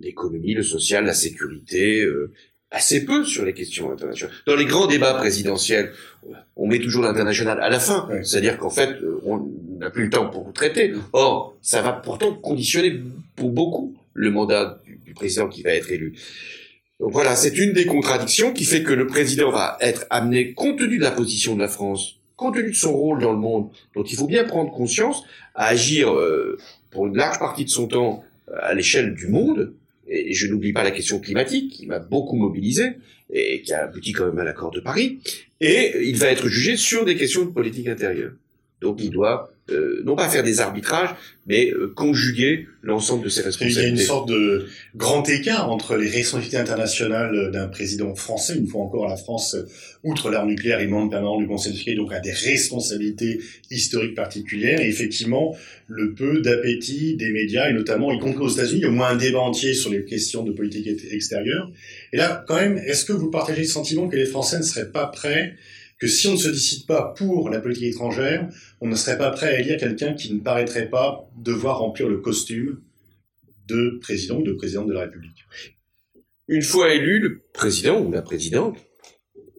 l'économie, 0.01 0.55
le 0.55 0.62
social, 0.62 1.05
la 1.05 1.15
sécurité, 1.15 2.07
assez 2.71 3.05
peu 3.05 3.25
sur 3.25 3.45
les 3.45 3.55
questions 3.55 3.91
internationales. 3.93 4.35
Dans 4.47 4.57
les 4.57 4.65
grands 4.65 4.87
débats 4.87 5.15
présidentiels, 5.15 5.93
on 6.57 6.67
met 6.67 6.79
toujours 6.79 7.03
l'international 7.03 7.61
à 7.61 7.69
la 7.69 7.79
fin, 7.79 8.09
c'est-à-dire 8.23 8.59
qu'en 8.59 8.71
fait, 8.71 8.97
on 9.25 9.49
n'a 9.79 9.91
plus 9.91 10.05
le 10.05 10.11
temps 10.11 10.29
pour 10.29 10.53
traiter. 10.53 10.93
Or, 11.12 11.57
ça 11.62 11.83
va 11.83 11.93
pourtant 11.93 12.35
conditionner 12.35 13.01
pour 13.37 13.51
beaucoup 13.51 13.95
le 14.15 14.31
mandat 14.31 14.83
du 15.05 15.15
président 15.15 15.49
qui 15.49 15.62
va 15.62 15.71
être 15.71 15.91
élu. 15.91 16.15
Donc 17.03 17.11
voilà, 17.11 17.35
c'est 17.35 17.59
une 17.59 17.73
des 17.73 17.85
contradictions 17.85 18.53
qui 18.53 18.65
fait 18.65 18.85
que 18.85 18.93
le 18.93 19.09
président 19.09 19.51
va 19.51 19.77
être 19.81 20.07
amené, 20.09 20.53
compte 20.53 20.79
tenu 20.79 20.99
de 20.99 21.03
la 21.03 21.11
position 21.11 21.57
de 21.57 21.61
la 21.61 21.67
France, 21.67 22.21
compte 22.37 22.55
tenu 22.55 22.71
de 22.71 22.77
son 22.77 22.97
rôle 22.97 23.21
dans 23.21 23.33
le 23.33 23.41
monde, 23.41 23.71
dont 23.97 24.05
il 24.05 24.17
faut 24.17 24.29
bien 24.29 24.45
prendre 24.45 24.71
conscience, 24.71 25.25
à 25.57 25.67
agir 25.67 26.15
euh, 26.15 26.57
pour 26.93 27.09
une 27.09 27.17
large 27.17 27.41
partie 27.41 27.65
de 27.65 27.71
son 27.71 27.88
temps 27.88 28.23
à 28.57 28.73
l'échelle 28.75 29.17
du 29.17 29.27
monde, 29.27 29.75
et 30.07 30.33
je 30.33 30.47
n'oublie 30.47 30.73
pas 30.73 30.85
la 30.85 30.93
question 30.93 31.19
climatique 31.19 31.73
qui 31.73 31.87
m'a 31.87 31.99
beaucoup 31.99 32.37
mobilisé 32.37 32.93
et 33.33 33.62
qui 33.62 33.73
a 33.73 33.83
abouti 33.83 34.12
quand 34.12 34.27
même 34.27 34.38
à 34.38 34.45
l'accord 34.45 34.71
de 34.71 34.79
Paris, 34.79 35.19
et 35.61 36.07
il 36.09 36.17
va 36.19 36.29
être 36.29 36.47
jugé 36.47 36.77
sur 36.77 37.05
des 37.05 37.17
questions 37.17 37.45
de 37.45 37.51
politique 37.51 37.88
intérieure. 37.88 38.33
Donc 38.81 39.03
il 39.03 39.11
doit 39.11 39.52
euh, 39.70 40.03
non 40.05 40.16
pas 40.16 40.29
faire 40.29 40.42
des 40.42 40.61
arbitrages, 40.61 41.11
mais 41.46 41.70
euh, 41.70 41.92
conjuguer 41.94 42.66
l'ensemble 42.83 43.25
de 43.25 43.29
ses 43.29 43.42
responsabilités. 43.42 43.81
Il 43.81 43.85
y 43.85 43.87
a 43.87 43.90
une 43.90 43.96
sorte 43.96 44.29
de 44.29 44.66
grand 44.96 45.29
écart 45.29 45.70
entre 45.70 45.96
les 45.96 46.09
responsabilités 46.09 46.57
internationales 46.57 47.51
d'un 47.53 47.68
président 47.68 48.12
français, 48.16 48.57
une 48.57 48.66
fois 48.66 48.83
encore 48.83 49.07
la 49.07 49.16
France, 49.16 49.57
outre 50.03 50.31
l'arme 50.31 50.48
nucléaire, 50.48 50.81
est 50.81 50.88
membre 50.88 51.11
permanent 51.11 51.38
du 51.38 51.46
Conseil 51.46 51.72
de 51.72 51.79
sécurité, 51.79 52.01
donc 52.01 52.12
a 52.12 52.18
des 52.18 52.33
responsabilités 52.33 53.40
historiques 53.70 54.16
particulières, 54.16 54.81
et 54.81 54.88
effectivement 54.88 55.57
le 55.87 56.12
peu 56.12 56.40
d'appétit 56.40 57.16
des 57.16 57.31
médias, 57.31 57.70
et 57.70 57.72
notamment, 57.72 58.12
y 58.12 58.18
compris 58.18 58.42
aux 58.42 58.48
États-Unis, 58.48 58.81
il 58.81 58.83
y 58.83 58.87
a 58.87 58.88
au 58.88 58.92
moins 58.92 59.11
un 59.11 59.16
débat 59.16 59.40
entier 59.40 59.75
sur 59.75 59.90
les 59.90 60.05
questions 60.05 60.42
de 60.42 60.51
politique 60.51 60.88
extérieure. 61.12 61.70
Et 62.12 62.16
là, 62.16 62.44
quand 62.48 62.57
même, 62.57 62.79
est-ce 62.79 63.05
que 63.05 63.12
vous 63.12 63.31
partagez 63.31 63.62
le 63.62 63.68
sentiment 63.68 64.09
que 64.09 64.16
les 64.16 64.27
Français 64.27 64.59
ne 64.59 64.64
seraient 64.64 64.90
pas 64.90 65.07
prêts 65.07 65.55
que 66.03 66.09
si 66.09 66.27
on 66.27 66.33
ne 66.33 66.37
se 66.37 66.49
décide 66.49 66.85
pas 66.87 67.15
pour 67.17 67.49
la 67.49 67.61
politique 67.61 67.85
étrangère, 67.85 68.49
on 68.81 68.88
ne 68.88 68.97
serait 68.97 69.17
pas 69.19 69.31
prêt 69.31 69.47
à 69.47 69.61
élire 69.61 69.79
quelqu'un 69.79 70.15
qui 70.15 70.35
ne 70.35 70.41
paraîtrait 70.41 70.91
pas 70.91 71.31
devoir 71.37 71.79
remplir 71.79 72.09
le 72.09 72.19
costume 72.19 72.81
de 73.69 74.01
président 74.01 74.38
ou 74.38 74.43
de 74.43 74.53
présidente 74.53 74.88
de 74.88 74.95
la 74.95 75.03
République. 75.03 75.47
Une 76.49 76.62
fois 76.62 76.93
élu, 76.93 77.21
le 77.21 77.41
président 77.53 78.01
ou 78.01 78.11
la 78.11 78.21
présidente 78.21 78.79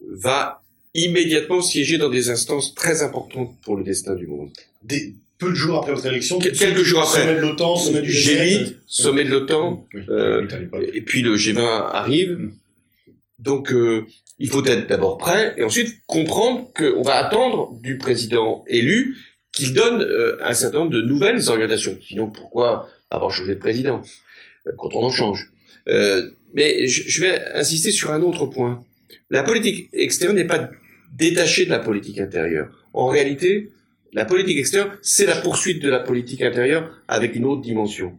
va 0.09 0.61
immédiatement 0.93 1.61
siéger 1.61 1.97
dans 1.97 2.09
des 2.09 2.29
instances 2.29 2.75
très 2.75 3.03
importantes 3.03 3.55
pour 3.61 3.77
le 3.77 3.85
destin 3.85 4.13
du 4.13 4.27
monde. 4.27 4.49
Des, 4.83 5.15
peu 5.37 5.51
de 5.51 5.55
jours 5.55 5.77
après 5.77 5.93
votre 5.93 6.07
élection, 6.07 6.39
quelques 6.39 6.83
jours 6.83 7.03
après, 7.03 7.21
sommet 7.21 7.35
de 7.35 7.39
l'OTAN, 7.39 7.77
sommet 7.77 8.01
du 8.01 8.11
G8, 8.11 8.75
sommet 8.85 9.23
de 9.23 9.29
l'OTAN, 9.29 9.87
oui, 9.93 10.01
euh, 10.09 10.45
et 10.91 10.99
puis 10.99 11.21
le 11.21 11.37
G20 11.37 11.61
arrive. 11.61 12.31
Mm. 12.31 12.51
Donc, 13.39 13.71
euh, 13.71 14.05
il 14.39 14.49
faut 14.49 14.65
être 14.65 14.87
d'abord 14.87 15.17
prêt 15.17 15.53
et 15.57 15.63
ensuite 15.63 16.01
comprendre 16.07 16.71
qu'on 16.75 17.01
va 17.01 17.15
attendre 17.15 17.77
du 17.81 17.97
président 17.97 18.63
élu 18.67 19.17
qu'il 19.51 19.73
donne 19.73 20.01
euh, 20.01 20.37
un 20.43 20.53
certain 20.53 20.79
nombre 20.79 20.91
de 20.91 21.01
nouvelles 21.01 21.49
orientations. 21.49 21.97
Sinon, 22.05 22.29
pourquoi 22.29 22.89
avoir 23.11 23.31
changé 23.31 23.53
de 23.53 23.59
président 23.59 24.01
euh, 24.67 24.71
quand 24.77 24.95
on 24.95 25.03
en 25.03 25.11
change? 25.11 25.51
Euh, 25.87 26.31
Mais 26.53 26.87
je, 26.87 27.03
je, 27.07 27.21
vais 27.21 27.39
insister 27.53 27.91
sur 27.91 28.11
un 28.11 28.21
autre 28.21 28.47
point. 28.47 28.83
La 29.29 29.43
politique 29.43 29.89
extérieure 29.93 30.35
n'est 30.35 30.47
pas 30.47 30.69
détachée 31.15 31.65
de 31.65 31.69
la 31.69 31.79
politique 31.79 32.19
intérieure. 32.19 32.69
En 32.93 33.07
réalité, 33.07 33.71
la 34.13 34.25
politique 34.25 34.57
extérieure, 34.57 34.97
c'est 35.01 35.25
la 35.25 35.35
poursuite 35.35 35.81
de 35.81 35.89
la 35.89 35.99
politique 35.99 36.41
intérieure 36.41 36.89
avec 37.07 37.35
une 37.35 37.45
autre 37.45 37.61
dimension. 37.61 38.17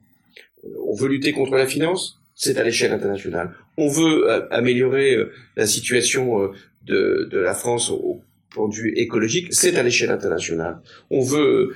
On 0.86 0.94
veut 0.94 1.08
lutter 1.08 1.32
contre 1.32 1.56
la 1.56 1.66
finance, 1.66 2.20
c'est 2.34 2.58
à 2.58 2.64
l'échelle 2.64 2.92
internationale. 2.92 3.50
On 3.76 3.88
veut 3.88 4.28
euh, 4.28 4.46
améliorer 4.50 5.14
euh, 5.14 5.32
la 5.56 5.66
situation 5.66 6.42
euh, 6.42 6.52
de, 6.84 7.38
la 7.38 7.54
France 7.54 7.90
au 7.90 8.20
point 8.50 8.68
de 8.68 8.74
vue 8.74 8.92
écologique, 8.96 9.48
c'est 9.52 9.76
à 9.76 9.82
l'échelle 9.82 10.10
internationale. 10.10 10.78
On 11.10 11.22
veut 11.22 11.74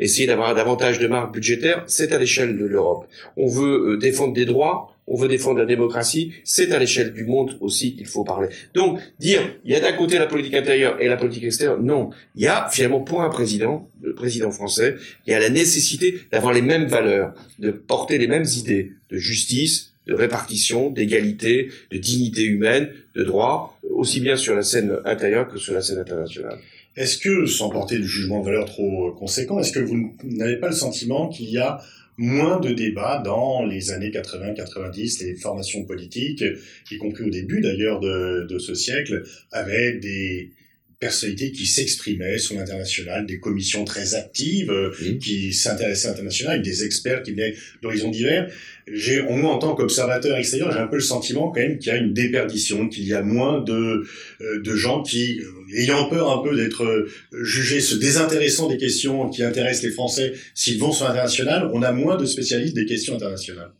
essayer 0.00 0.26
d'avoir 0.26 0.52
davantage 0.52 0.98
de 0.98 1.06
marques 1.06 1.32
budgétaires, 1.32 1.84
c'est 1.86 2.12
à 2.12 2.18
l'échelle 2.18 2.58
de 2.58 2.64
l'Europe. 2.64 3.06
On 3.36 3.46
veut 3.46 3.96
défendre 3.96 4.32
des 4.32 4.44
droits, 4.44 4.93
on 5.06 5.16
veut 5.16 5.28
défendre 5.28 5.58
la 5.58 5.66
démocratie, 5.66 6.32
c'est 6.44 6.72
à 6.72 6.78
l'échelle 6.78 7.12
du 7.12 7.24
monde 7.24 7.56
aussi 7.60 7.94
qu'il 7.94 8.06
faut 8.06 8.24
parler. 8.24 8.48
Donc, 8.74 9.00
dire, 9.18 9.40
il 9.64 9.72
y 9.72 9.74
a 9.74 9.80
d'un 9.80 9.92
côté 9.92 10.18
la 10.18 10.26
politique 10.26 10.54
intérieure 10.54 11.00
et 11.00 11.08
la 11.08 11.16
politique 11.16 11.44
extérieure, 11.44 11.80
non. 11.80 12.10
Il 12.34 12.42
y 12.42 12.46
a 12.46 12.68
finalement 12.70 13.00
pour 13.00 13.22
un 13.22 13.28
président, 13.28 13.88
le 14.02 14.14
président 14.14 14.50
français, 14.50 14.96
il 15.26 15.32
y 15.32 15.34
a 15.34 15.40
la 15.40 15.50
nécessité 15.50 16.20
d'avoir 16.32 16.52
les 16.52 16.62
mêmes 16.62 16.86
valeurs, 16.86 17.34
de 17.58 17.70
porter 17.70 18.18
les 18.18 18.28
mêmes 18.28 18.46
idées 18.56 18.92
de 19.10 19.18
justice, 19.18 19.92
de 20.06 20.14
répartition, 20.14 20.90
d'égalité, 20.90 21.70
de 21.90 21.98
dignité 21.98 22.42
humaine, 22.44 22.90
de 23.14 23.24
droit, 23.24 23.78
aussi 23.90 24.20
bien 24.20 24.36
sur 24.36 24.54
la 24.54 24.62
scène 24.62 24.98
intérieure 25.04 25.48
que 25.48 25.58
sur 25.58 25.74
la 25.74 25.80
scène 25.80 25.98
internationale. 25.98 26.58
Est-ce 26.96 27.18
que, 27.18 27.46
sans 27.46 27.70
porter 27.70 27.96
du 27.96 28.06
jugement 28.06 28.40
de 28.40 28.44
valeur 28.44 28.66
trop 28.66 29.10
conséquent, 29.12 29.58
est-ce 29.58 29.72
que 29.72 29.80
vous 29.80 30.14
n'avez 30.22 30.56
pas 30.56 30.68
le 30.68 30.74
sentiment 30.74 31.28
qu'il 31.28 31.50
y 31.50 31.58
a 31.58 31.80
moins 32.16 32.60
de 32.60 32.72
débats 32.72 33.22
dans 33.24 33.64
les 33.64 33.90
années 33.90 34.10
80-90, 34.10 35.24
les 35.24 35.34
formations 35.34 35.84
politiques, 35.84 36.44
y 36.90 36.98
compris 36.98 37.24
au 37.24 37.30
début 37.30 37.60
d'ailleurs 37.60 38.00
de, 38.00 38.46
de 38.48 38.58
ce 38.58 38.74
siècle, 38.74 39.24
avaient 39.52 39.94
des, 39.94 40.50
personnalités 40.98 41.52
qui 41.52 41.66
s'exprimaient 41.66 42.38
sur 42.38 42.56
l'international, 42.56 43.26
des 43.26 43.38
commissions 43.38 43.84
très 43.84 44.14
actives 44.14 44.70
euh, 44.70 44.90
qui 45.20 45.52
s'intéressaient 45.52 46.08
à 46.08 46.10
l'international, 46.10 46.62
des 46.62 46.84
experts 46.84 47.22
qui 47.22 47.32
venaient 47.32 47.54
d'horizons 47.82 48.10
divers. 48.10 48.50
J'ai, 48.86 49.22
moi, 49.22 49.52
en 49.52 49.58
tant 49.58 49.74
qu'observateur 49.74 50.36
extérieur, 50.36 50.72
j'ai 50.72 50.78
un 50.78 50.86
peu 50.86 50.96
le 50.96 51.02
sentiment 51.02 51.50
quand 51.50 51.60
même 51.60 51.78
qu'il 51.78 51.92
y 51.92 51.96
a 51.96 51.98
une 51.98 52.12
déperdition, 52.12 52.88
qu'il 52.88 53.04
y 53.04 53.14
a 53.14 53.22
moins 53.22 53.60
de, 53.60 54.04
euh, 54.40 54.60
de 54.60 54.76
gens 54.76 55.02
qui, 55.02 55.40
euh, 55.40 55.78
ayant 55.78 56.08
peur 56.08 56.30
un 56.30 56.42
peu 56.42 56.56
d'être 56.56 57.06
jugés, 57.32 57.80
se 57.80 57.94
désintéressant 57.94 58.68
des 58.68 58.78
questions 58.78 59.28
qui 59.30 59.42
intéressent 59.42 59.84
les 59.84 59.92
Français 59.92 60.34
s'ils 60.54 60.78
vont 60.78 60.92
sur 60.92 61.06
l'international, 61.06 61.70
on 61.72 61.82
a 61.82 61.92
moins 61.92 62.16
de 62.16 62.26
spécialistes 62.26 62.74
des 62.74 62.86
questions 62.86 63.14
internationales. 63.14 63.72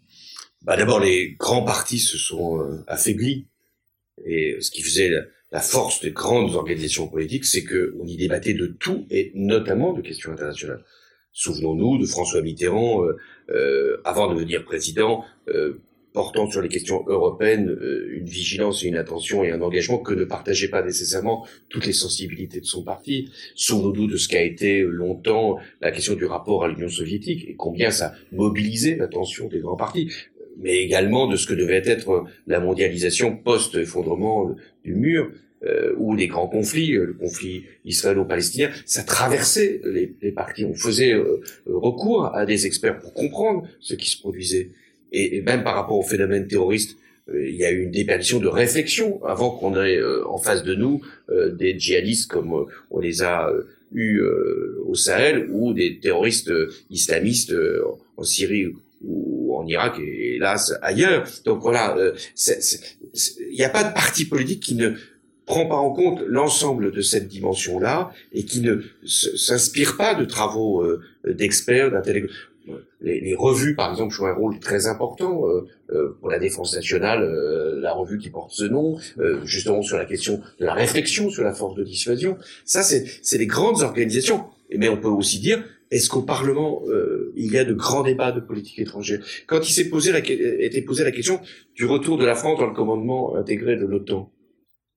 Bah 0.62 0.76
d'abord, 0.76 1.00
les 1.00 1.34
grands 1.38 1.62
partis 1.64 1.98
se 1.98 2.16
sont 2.16 2.82
affaiblis. 2.86 3.46
Et 4.24 4.56
ce 4.60 4.70
qui 4.70 4.82
faisait 4.82 5.10
la 5.54 5.60
force 5.60 6.00
des 6.00 6.10
grandes 6.10 6.56
organisations 6.56 7.06
politiques, 7.06 7.44
c'est 7.44 7.62
qu'on 7.62 8.04
y 8.04 8.16
débattait 8.16 8.54
de 8.54 8.66
tout, 8.66 9.06
et 9.08 9.30
notamment 9.36 9.92
de 9.92 10.02
questions 10.02 10.32
internationales. 10.32 10.82
Souvenons-nous 11.30 11.98
de 11.98 12.06
François 12.06 12.42
Mitterrand, 12.42 13.04
euh, 13.04 13.16
euh, 13.50 14.00
avant 14.04 14.28
de 14.28 14.34
devenir 14.34 14.64
président, 14.64 15.24
euh, 15.48 15.80
portant 16.12 16.50
sur 16.50 16.60
les 16.60 16.68
questions 16.68 17.04
européennes 17.06 17.76
une 18.08 18.26
vigilance 18.26 18.84
et 18.84 18.88
une 18.88 18.96
attention 18.96 19.42
et 19.42 19.50
un 19.50 19.60
engagement 19.62 19.98
que 19.98 20.14
ne 20.14 20.24
partageaient 20.24 20.68
pas 20.68 20.82
nécessairement 20.82 21.44
toutes 21.68 21.86
les 21.86 21.92
sensibilités 21.92 22.60
de 22.60 22.66
son 22.66 22.84
parti. 22.84 23.30
Souvenons-nous 23.56 24.06
de 24.06 24.16
ce 24.16 24.28
qu'a 24.28 24.42
été 24.42 24.80
longtemps 24.82 25.58
la 25.80 25.90
question 25.90 26.14
du 26.14 26.24
rapport 26.24 26.62
à 26.62 26.68
l'Union 26.68 26.88
soviétique 26.88 27.48
et 27.48 27.54
combien 27.56 27.90
ça 27.90 28.12
mobilisait 28.30 28.94
l'attention 28.94 29.48
des 29.48 29.58
grands 29.58 29.76
partis 29.76 30.08
mais 30.56 30.78
également 30.78 31.26
de 31.26 31.34
ce 31.36 31.48
que 31.48 31.54
devait 31.54 31.82
être 31.84 32.24
la 32.46 32.60
mondialisation 32.60 33.36
post-effondrement 33.36 34.54
du 34.84 34.94
mur, 34.94 35.32
euh, 35.66 35.94
ou 35.96 36.14
les 36.14 36.26
grands 36.26 36.48
conflits, 36.48 36.94
euh, 36.94 37.06
le 37.06 37.14
conflit 37.14 37.64
israélo-palestinien, 37.86 38.70
ça 38.84 39.02
traversait 39.02 39.80
les, 39.84 40.12
les 40.20 40.32
partis. 40.32 40.64
On 40.64 40.74
faisait 40.74 41.14
euh, 41.14 41.40
recours 41.66 42.34
à 42.34 42.44
des 42.44 42.66
experts 42.66 42.98
pour 42.98 43.14
comprendre 43.14 43.66
ce 43.80 43.94
qui 43.94 44.10
se 44.10 44.18
produisait. 44.18 44.70
Et, 45.12 45.40
même 45.42 45.62
par 45.62 45.76
rapport 45.76 45.96
au 45.96 46.02
phénomène 46.02 46.46
terroriste, 46.46 46.98
il 47.32 47.54
y 47.54 47.64
a 47.64 47.70
eu 47.70 47.84
une 47.84 47.90
déperdition 47.90 48.38
de 48.38 48.48
réflexion 48.48 49.24
avant 49.24 49.50
qu'on 49.50 49.82
ait 49.82 49.98
en 50.26 50.36
face 50.36 50.62
de 50.62 50.74
nous 50.74 51.00
des 51.30 51.78
djihadistes 51.78 52.30
comme 52.30 52.66
on 52.90 53.00
les 53.00 53.22
a 53.22 53.50
eus 53.94 54.20
au 54.84 54.94
Sahel 54.94 55.48
ou 55.50 55.72
des 55.72 56.00
terroristes 56.00 56.52
islamistes 56.90 57.54
en 58.18 58.22
Syrie 58.24 58.66
ou 59.02 59.56
en 59.56 59.66
Irak 59.66 59.98
et 60.00 60.34
hélas 60.34 60.74
ailleurs. 60.82 61.26
Donc 61.46 61.62
voilà, 61.62 61.96
il 62.36 63.56
n'y 63.56 63.64
a 63.64 63.70
pas 63.70 63.84
de 63.84 63.94
parti 63.94 64.26
politique 64.26 64.62
qui 64.62 64.74
ne 64.74 64.92
prend 65.46 65.66
pas 65.66 65.76
en 65.76 65.90
compte 65.90 66.22
l'ensemble 66.26 66.90
de 66.90 67.00
cette 67.00 67.28
dimension-là 67.28 68.12
et 68.32 68.44
qui 68.44 68.60
ne 68.60 68.80
s'inspire 69.04 69.96
pas 69.96 70.14
de 70.14 70.24
travaux 70.24 70.82
euh, 70.82 71.02
d'experts, 71.26 71.90
d'intellectuels. 71.90 72.34
Les, 73.02 73.20
les, 73.20 73.34
revues, 73.34 73.74
par 73.74 73.90
exemple, 73.90 74.14
jouent 74.14 74.26
un 74.26 74.32
rôle 74.32 74.58
très 74.58 74.86
important 74.86 75.46
euh, 75.46 75.68
euh 75.90 76.16
pour 76.18 76.30
la 76.30 76.38
défense 76.38 76.74
nationale, 76.74 77.22
euh, 77.22 77.78
la 77.78 77.92
revue 77.92 78.16
qui 78.16 78.30
porte 78.30 78.52
ce 78.52 78.64
nom, 78.64 78.96
justement 79.44 79.82
sur 79.82 79.98
la 79.98 80.06
question 80.06 80.40
de 80.58 80.64
la 80.64 80.72
réflexion 80.72 81.28
sur 81.28 81.44
la 81.44 81.52
force 81.52 81.74
de 81.74 81.84
dissuasion. 81.84 82.38
Ça, 82.64 82.82
c'est 82.82 83.36
des 83.36 83.46
grandes 83.46 83.82
organisations. 83.82 84.44
Mais 84.74 84.88
on 84.88 84.96
peut 84.96 85.08
aussi 85.08 85.40
dire, 85.40 85.62
est-ce 85.90 86.08
qu'au 86.08 86.22
Parlement, 86.22 86.82
il 87.36 87.52
y 87.52 87.58
a 87.58 87.66
de 87.66 87.74
grands 87.74 88.02
débats 88.02 88.32
de 88.32 88.40
politique 88.40 88.78
étrangère? 88.78 89.22
Quand 89.46 89.68
il 89.68 89.72
s'est 89.72 89.90
posé 89.90 90.10
la, 90.10 90.20
était 90.20 90.80
posé 90.80 91.04
la 91.04 91.12
question 91.12 91.40
du 91.74 91.84
retour 91.84 92.16
de 92.16 92.24
la 92.24 92.34
France 92.34 92.58
dans 92.58 92.66
le 92.66 92.72
commandement 92.72 93.36
intégré 93.36 93.76
de 93.76 93.84
l'OTAN, 93.84 94.32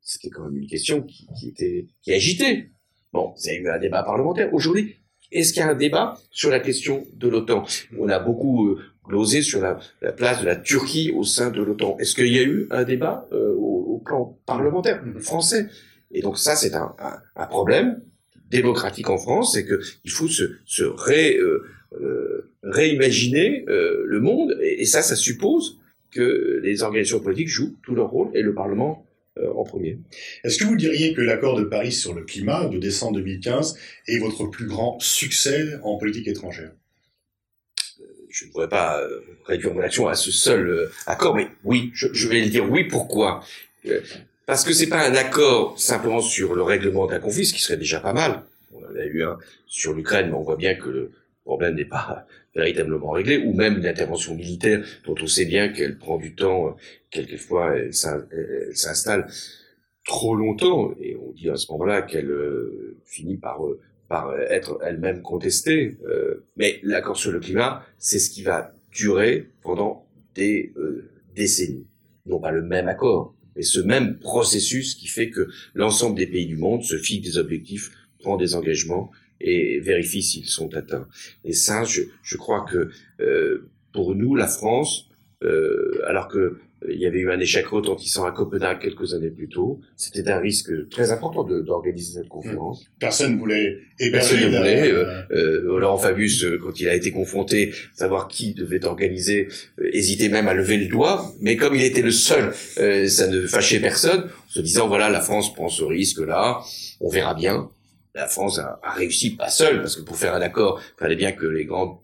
c'était 0.08 0.30
quand 0.30 0.46
même 0.46 0.58
une 0.58 0.68
question 0.68 1.02
qui, 1.02 1.28
qui 1.38 1.50
était 1.50 1.88
qui 2.02 2.14
agitait. 2.14 2.72
Bon, 3.12 3.34
il 3.44 3.48
y 3.48 3.56
a 3.56 3.60
eu 3.60 3.70
un 3.70 3.78
débat 3.78 4.04
parlementaire. 4.04 4.54
Aujourd'hui, 4.54 4.96
est-ce 5.32 5.52
qu'il 5.52 5.62
y 5.62 5.66
a 5.66 5.70
un 5.70 5.76
débat 5.76 6.18
sur 6.32 6.50
la 6.50 6.62
question 6.62 7.06
de 7.14 7.28
l'OTAN? 7.28 7.66
On 8.00 8.08
a 8.08 8.18
beaucoup 8.18 8.70
euh, 8.70 8.80
glosé 9.06 9.42
sur 9.42 9.60
la, 9.60 9.80
la, 10.02 10.14
place 10.14 10.42
de 10.42 10.46
la 10.46 10.56
Turquie 10.56 11.12
au 11.12 11.24
sein 11.24 11.52
de 11.52 11.62
l'OTAN. 11.62 11.98
Est-ce 12.00 12.16
qu'il 12.16 12.32
y 12.34 12.40
a 12.40 12.44
eu 12.44 12.68
un 12.72 12.86
débat 12.86 13.28
euh, 13.34 13.54
au, 13.56 13.96
au, 13.96 13.98
plan 14.00 14.40
parlementaire 14.46 15.04
français? 15.20 15.68
Et 16.12 16.22
donc 16.22 16.40
ça, 16.40 16.56
c'est 16.56 16.74
un, 16.74 16.96
un, 17.00 17.18
un, 17.36 17.48
problème 17.48 18.02
démocratique 18.50 19.10
en 19.10 19.18
France, 19.18 19.54
c'est 19.54 19.66
que 19.66 19.82
il 20.06 20.12
faut 20.12 20.30
se, 20.30 20.56
se 20.66 20.84
ré, 20.84 21.36
euh, 21.36 21.66
euh 22.02 22.54
réimaginer 22.64 23.66
le 23.68 24.20
monde, 24.20 24.58
et, 24.62 24.82
et 24.82 24.86
ça, 24.86 25.02
ça 25.02 25.16
suppose 25.16 25.80
que 26.12 26.60
les 26.64 26.82
organisations 26.82 27.20
politiques 27.20 27.48
jouent 27.48 27.76
tout 27.84 27.96
leur 27.96 28.10
rôle 28.10 28.30
et 28.34 28.42
le 28.42 28.54
Parlement 28.54 29.07
en 29.56 29.64
premier. 29.64 30.00
Est-ce 30.44 30.58
que 30.58 30.66
vous 30.66 30.76
diriez 30.76 31.14
que 31.14 31.22
l'accord 31.22 31.58
de 31.58 31.64
Paris 31.64 31.92
sur 31.92 32.14
le 32.14 32.24
climat 32.24 32.66
de 32.66 32.78
décembre 32.78 33.18
2015 33.18 33.78
est 34.08 34.20
votre 34.20 34.46
plus 34.46 34.68
grand 34.68 35.00
succès 35.00 35.76
en 35.84 35.98
politique 35.98 36.28
étrangère? 36.28 36.72
Euh, 38.00 38.04
je 38.30 38.46
ne 38.46 38.52
pourrais 38.52 38.70
pas 38.70 39.02
euh, 39.02 39.20
réduire 39.46 39.74
mon 39.74 39.82
action 39.82 40.08
à 40.08 40.16
ce 40.16 40.32
seul 40.32 40.90
accord, 41.06 41.36
mais 41.36 41.48
oui, 41.64 41.92
je, 41.94 42.28
vais 42.28 42.42
le 42.42 42.50
dire 42.50 42.70
oui. 42.70 42.84
Pourquoi? 42.84 43.44
Parce 44.46 44.64
que 44.64 44.74
c'est 44.74 44.88
pas 44.88 45.06
un 45.06 45.16
accord 45.16 45.80
simplement 45.80 46.22
sur 46.22 46.56
le 46.56 46.64
règlement 46.64 47.06
d'un 47.06 47.20
conflit, 47.20 47.46
ce 47.46 47.54
qui 47.54 47.62
serait 47.62 47.78
déjà 47.78 48.00
pas 48.00 48.14
mal. 48.14 48.44
On 48.72 48.80
en 48.80 48.96
a 48.96 49.06
eu 49.06 49.24
un 49.24 49.38
sur 49.66 49.94
l'Ukraine, 49.94 50.28
mais 50.28 50.36
on 50.36 50.44
voit 50.44 50.56
bien 50.56 50.76
que 50.76 51.12
problème 51.48 51.76
n'est 51.76 51.86
pas 51.86 52.28
véritablement 52.54 53.12
réglé, 53.12 53.38
ou 53.38 53.54
même 53.54 53.82
l'intervention 53.82 54.36
militaire 54.36 54.84
dont 55.06 55.16
on 55.22 55.28
sait 55.28 55.46
bien 55.46 55.70
qu'elle 55.70 55.98
prend 55.98 56.18
du 56.18 56.36
temps, 56.36 56.76
quelquefois 57.10 57.78
elle 57.78 57.94
s'installe 57.94 59.28
trop 60.04 60.36
longtemps, 60.36 60.94
et 61.02 61.16
on 61.16 61.32
dit 61.32 61.50
à 61.50 61.56
ce 61.56 61.72
moment-là 61.72 62.02
qu'elle 62.02 62.30
euh, 62.30 62.98
finit 63.06 63.38
par, 63.38 63.62
euh, 63.66 64.38
être 64.50 64.80
elle-même 64.84 65.22
contestée. 65.22 65.98
Euh, 66.06 66.46
mais 66.58 66.80
l'accord 66.84 67.18
sur 67.18 67.32
le 67.32 67.40
climat, 67.40 67.86
c'est 67.98 68.20
ce 68.20 68.30
qui 68.30 68.44
va 68.44 68.74
durer 68.92 69.50
pendant 69.62 70.06
des 70.36 70.74
décennies. 71.36 71.88
Non 72.26 72.40
pas 72.40 72.52
le 72.52 72.62
même 72.62 72.88
accord, 72.88 73.36
mais 73.56 73.64
ce 73.64 73.80
même 73.80 74.20
processus 74.20 74.96
qui 74.96 75.08
fait 75.08 75.30
que 75.30 75.48
l'ensemble 75.74 76.18
des 76.18 76.28
pays 76.28 76.46
du 76.46 76.58
monde 76.58 76.84
se 76.84 76.98
fixe 76.98 77.28
des 77.28 77.38
objectifs, 77.38 77.92
prend 78.20 78.38
des 78.38 78.56
engagements, 78.56 79.12
et 79.42 79.80
vérifie 79.80 80.24
s'ils 80.24 80.48
sont 80.48 80.74
atteints. 80.76 81.08
Et 81.44 81.54
ça, 81.54 81.84
je, 81.84 82.02
je 82.24 82.38
crois 82.38 82.66
que 82.70 82.90
euh, 83.22 83.70
pour 83.94 84.16
nous, 84.16 84.36
la 84.36 84.48
France, 84.48 85.10
euh, 85.44 86.02
alors 86.08 86.28
que 86.28 86.58
euh, 86.84 86.94
il 86.94 87.00
y 87.00 87.06
avait 87.06 87.20
eu 87.20 87.32
un 87.32 87.40
échec 87.40 87.66
retentissant 87.68 88.26
à 88.26 88.32
Copenhague 88.32 88.80
quelques 88.80 89.14
années 89.14 89.30
plus 89.30 89.50
tôt. 89.50 89.80
C'était 89.96 90.30
un 90.30 90.40
risque 90.40 90.90
très 90.90 91.12
important 91.12 91.44
d'organiser 91.44 92.20
cette 92.20 92.28
conférence. 92.28 92.86
Personne 93.00 93.34
ne 93.34 93.40
voulait 93.40 93.80
Personne 94.12 94.42
ne 94.42 94.58
voulait. 94.58 94.92
Euh, 94.92 95.22
euh, 95.32 95.80
Laurent 95.80 95.98
Fabius, 95.98 96.44
euh, 96.44 96.60
quand 96.62 96.80
il 96.80 96.88
a 96.88 96.96
été 96.96 97.12
confronté, 97.12 97.74
savoir 97.96 98.28
qui 98.28 98.54
devait 98.54 98.86
organiser, 98.86 99.48
euh, 99.80 99.90
hésitait 99.92 100.30
même 100.30 100.48
à 100.48 100.54
lever 100.54 100.78
le 100.78 100.88
doigt. 100.88 101.34
Mais 101.42 101.56
comme 101.56 101.76
il 101.76 101.84
était 101.84 102.02
le 102.04 102.12
seul, 102.12 102.54
ça 103.08 103.28
ne 103.28 103.48
fâchait 103.48 103.80
personne. 103.80 104.22
En 104.26 104.50
se 104.50 104.62
disant 104.62 104.88
voilà, 104.88 105.10
la 105.10 105.22
France 105.22 105.54
prend 105.54 105.70
ce 105.70 105.84
risque-là, 105.84 106.62
on 107.00 107.10
verra 107.10 107.34
bien 107.34 107.70
la 108.18 108.28
France 108.28 108.60
a, 108.60 108.80
réussi, 108.96 109.36
pas 109.36 109.50
seule, 109.50 109.78
parce 109.82 109.96
que 109.96 110.02
pour 110.02 110.18
faire 110.18 110.34
un 110.34 110.42
accord, 110.42 110.82
il 110.98 111.00
fallait 111.00 111.16
bien 111.16 111.32
que 111.32 111.46
les 111.46 111.66
grandes 111.66 111.98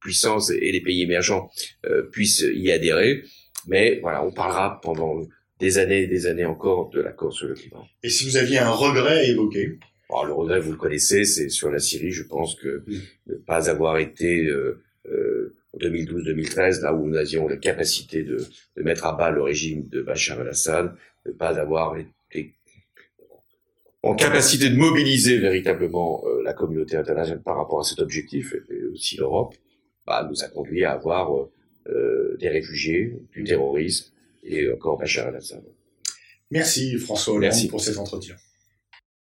puissances 0.00 0.50
et 0.50 0.72
les 0.72 0.80
pays 0.80 1.02
émergents 1.02 1.50
euh, 1.86 2.02
puissent 2.02 2.44
y 2.52 2.70
adhérer. 2.72 3.22
Mais 3.68 4.00
voilà, 4.00 4.24
on 4.24 4.32
parlera 4.32 4.80
pendant 4.82 5.20
des 5.60 5.78
années 5.78 6.02
et 6.02 6.06
des 6.06 6.26
années 6.26 6.44
encore 6.44 6.90
de 6.90 7.00
l'accord 7.00 7.32
sur 7.32 7.46
le 7.46 7.54
climat. 7.54 7.84
Et 8.02 8.10
si 8.10 8.24
vous 8.24 8.36
aviez 8.36 8.58
un 8.58 8.70
regret 8.70 9.20
à 9.20 9.22
évoquer? 9.24 9.78
Alors, 10.08 10.24
Le 10.24 10.32
regret, 10.32 10.60
vous 10.60 10.72
le 10.72 10.76
connaissez, 10.76 11.24
c'est 11.24 11.48
sur 11.48 11.70
la 11.70 11.78
Syrie. 11.78 12.10
Je 12.10 12.24
pense 12.24 12.56
que 12.56 12.82
ne 13.28 13.34
pas 13.36 13.70
avoir 13.70 13.98
été 13.98 14.46
euh, 14.46 14.82
euh, 15.08 15.54
en 15.72 15.78
2012-2013, 15.78 16.80
là 16.82 16.92
où 16.94 17.06
nous 17.06 17.16
avions 17.16 17.46
la 17.46 17.58
capacité 17.58 18.24
de, 18.24 18.38
de 18.76 18.82
mettre 18.82 19.06
à 19.06 19.12
bas 19.12 19.30
le 19.30 19.42
régime 19.42 19.86
de 19.88 20.02
Bachar 20.02 20.40
el-Assad, 20.40 20.96
ne 21.26 21.32
pas 21.32 21.60
avoir 21.60 21.96
en 24.02 24.14
capacité 24.14 24.70
de 24.70 24.76
mobiliser 24.76 25.38
véritablement 25.38 26.22
euh, 26.24 26.42
la 26.42 26.54
communauté 26.54 26.96
internationale 26.96 27.42
par 27.42 27.56
rapport 27.56 27.80
à 27.80 27.84
cet 27.84 28.00
objectif, 28.00 28.54
et 28.70 28.84
aussi 28.92 29.16
l'Europe, 29.16 29.54
bah, 30.06 30.26
nous 30.28 30.42
a 30.42 30.48
conduit 30.48 30.84
à 30.84 30.92
avoir 30.92 31.36
euh, 31.36 31.52
euh, 31.88 32.36
des 32.38 32.48
réfugiés, 32.48 33.16
du 33.32 33.44
terrorisme 33.44 34.12
et 34.42 34.70
encore 34.72 34.98
Bachar 34.98 35.28
el-Assad. 35.28 35.62
Merci 36.50 36.96
François 36.98 37.34
Hollande 37.34 37.42
Merci. 37.42 37.68
pour 37.68 37.80
cet 37.80 37.98
entretien. 37.98 38.36